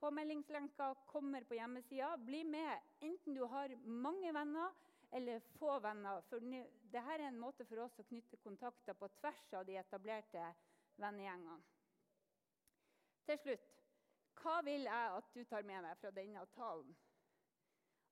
Påmeldingslenka 0.00 0.94
kommer 1.06 1.44
på 1.44 1.54
hjemmesida. 1.54 2.16
Bli 2.16 2.42
med 2.44 2.78
enten 3.00 3.34
du 3.34 3.44
har 3.46 3.72
mange 3.86 4.32
venner 4.34 4.74
eller 5.14 5.40
få 5.58 5.78
venner. 5.80 6.20
For 6.28 6.42
dette 6.42 7.14
er 7.14 7.24
en 7.28 7.38
måte 7.40 7.64
for 7.68 7.84
oss 7.86 7.96
å 8.02 8.06
knytte 8.08 8.40
kontakter 8.42 8.98
på 8.98 9.08
tvers 9.20 9.46
av 9.54 9.64
de 9.68 9.78
etablerte 9.80 10.42
vennegjengene. 11.00 11.62
Til 13.26 13.40
slutt 13.42 13.72
hva 14.42 14.60
vil 14.66 14.84
jeg 14.86 15.14
at 15.16 15.30
du 15.34 15.44
tar 15.48 15.64
med 15.66 15.86
deg 15.86 15.98
fra 16.02 16.10
denne 16.14 16.42
talen? 16.54 16.92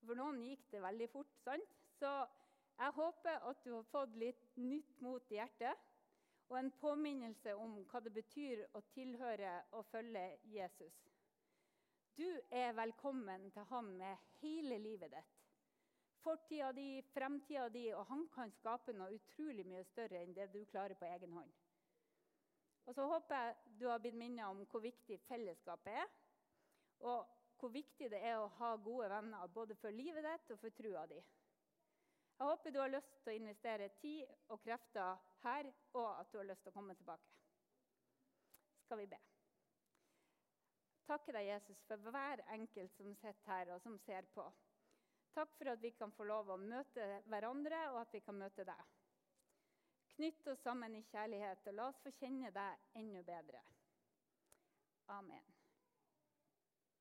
For 0.04 0.18
noen 0.18 0.40
gikk 0.42 0.64
det 0.72 0.80
veldig 0.82 1.08
fort, 1.12 1.34
sant? 1.44 1.74
Så 1.98 2.10
jeg 2.78 2.96
håper 2.96 3.44
at 3.50 3.60
du 3.64 3.74
har 3.74 3.90
fått 3.92 4.16
litt 4.20 4.56
nytt 4.58 4.96
mot 5.04 5.30
i 5.30 5.38
hjertet. 5.38 5.84
Og 6.54 6.60
en 6.60 6.70
påminnelse 6.70 7.50
om 7.58 7.72
hva 7.90 7.98
det 7.98 8.12
betyr 8.14 8.60
å 8.78 8.80
tilhøre 8.94 9.56
og 9.74 9.88
følge 9.90 10.20
Jesus. 10.46 11.00
Du 12.14 12.28
er 12.54 12.76
velkommen 12.78 13.48
til 13.56 13.66
ham 13.72 13.88
med 13.98 14.28
hele 14.38 14.78
livet 14.78 15.10
ditt. 15.16 15.32
Fortida 16.22 16.68
di, 16.76 17.02
fremtida 17.10 17.66
di, 17.74 17.88
og 17.90 18.06
han 18.06 18.22
kan 18.36 18.54
skape 18.60 18.94
noe 18.94 19.16
utrolig 19.16 19.66
mye 19.66 19.82
større 19.90 20.22
enn 20.22 20.36
det 20.38 20.46
du 20.54 20.60
klarer 20.70 20.94
på 20.94 21.10
egen 21.10 21.34
hånd. 21.40 21.50
Og 22.86 22.94
så 22.94 23.10
håper 23.16 23.40
jeg 23.40 23.76
du 23.82 23.88
har 23.90 23.98
blitt 24.06 24.22
minnet 24.22 24.46
om 24.46 24.62
hvor 24.70 24.86
viktig 24.86 25.18
fellesskapet 25.26 26.00
er. 26.04 26.16
Og 27.02 27.36
hvor 27.58 27.74
viktig 27.74 28.14
det 28.14 28.22
er 28.30 28.38
å 28.38 28.50
ha 28.62 28.76
gode 28.78 29.10
venner 29.10 29.50
både 29.58 29.74
for 29.82 29.90
livet 29.90 30.22
ditt 30.30 30.54
og 30.54 30.62
for 30.62 30.78
trua 30.78 31.02
di. 31.10 31.18
Jeg 31.18 32.46
håper 32.46 32.70
du 32.70 32.84
har 32.86 32.94
lyst 32.94 33.22
til 33.24 33.34
å 33.34 33.40
investere 33.42 33.94
tid 33.98 34.52
og 34.54 34.62
krefter 34.62 35.32
her, 35.44 35.70
og 35.94 36.09
at 36.20 36.33
du 36.33 36.38
har 36.40 36.48
lyst 36.48 36.64
til 36.64 36.72
å 36.72 36.76
komme 36.76 36.96
tilbake. 36.98 37.30
Skal 38.85 39.00
vi 39.00 39.09
be. 39.12 39.20
Takke 41.04 41.35
deg, 41.37 41.48
Jesus, 41.50 41.80
for 41.88 42.11
hver 42.11 42.42
enkelt 42.54 42.92
som 42.96 43.12
sitter 43.20 43.50
her 43.50 43.74
og 43.74 43.83
som 43.85 43.98
ser 44.07 44.28
på. 44.37 44.46
Takk 45.35 45.57
for 45.59 45.72
at 45.72 45.83
vi 45.83 45.90
kan 45.98 46.12
få 46.14 46.24
lov 46.28 46.52
å 46.54 46.61
møte 46.61 47.09
hverandre, 47.28 47.80
og 47.92 48.00
at 48.04 48.14
vi 48.14 48.22
kan 48.24 48.38
møte 48.38 48.64
deg. 48.68 48.92
Knytt 50.14 50.46
oss 50.52 50.62
sammen 50.62 50.94
i 50.94 51.02
kjærlighet, 51.11 51.66
og 51.66 51.74
la 51.74 51.88
oss 51.90 52.00
få 52.04 52.14
kjenne 52.20 52.52
deg 52.54 53.00
enda 53.00 53.24
bedre. 53.26 53.64
Amen. 55.12 55.53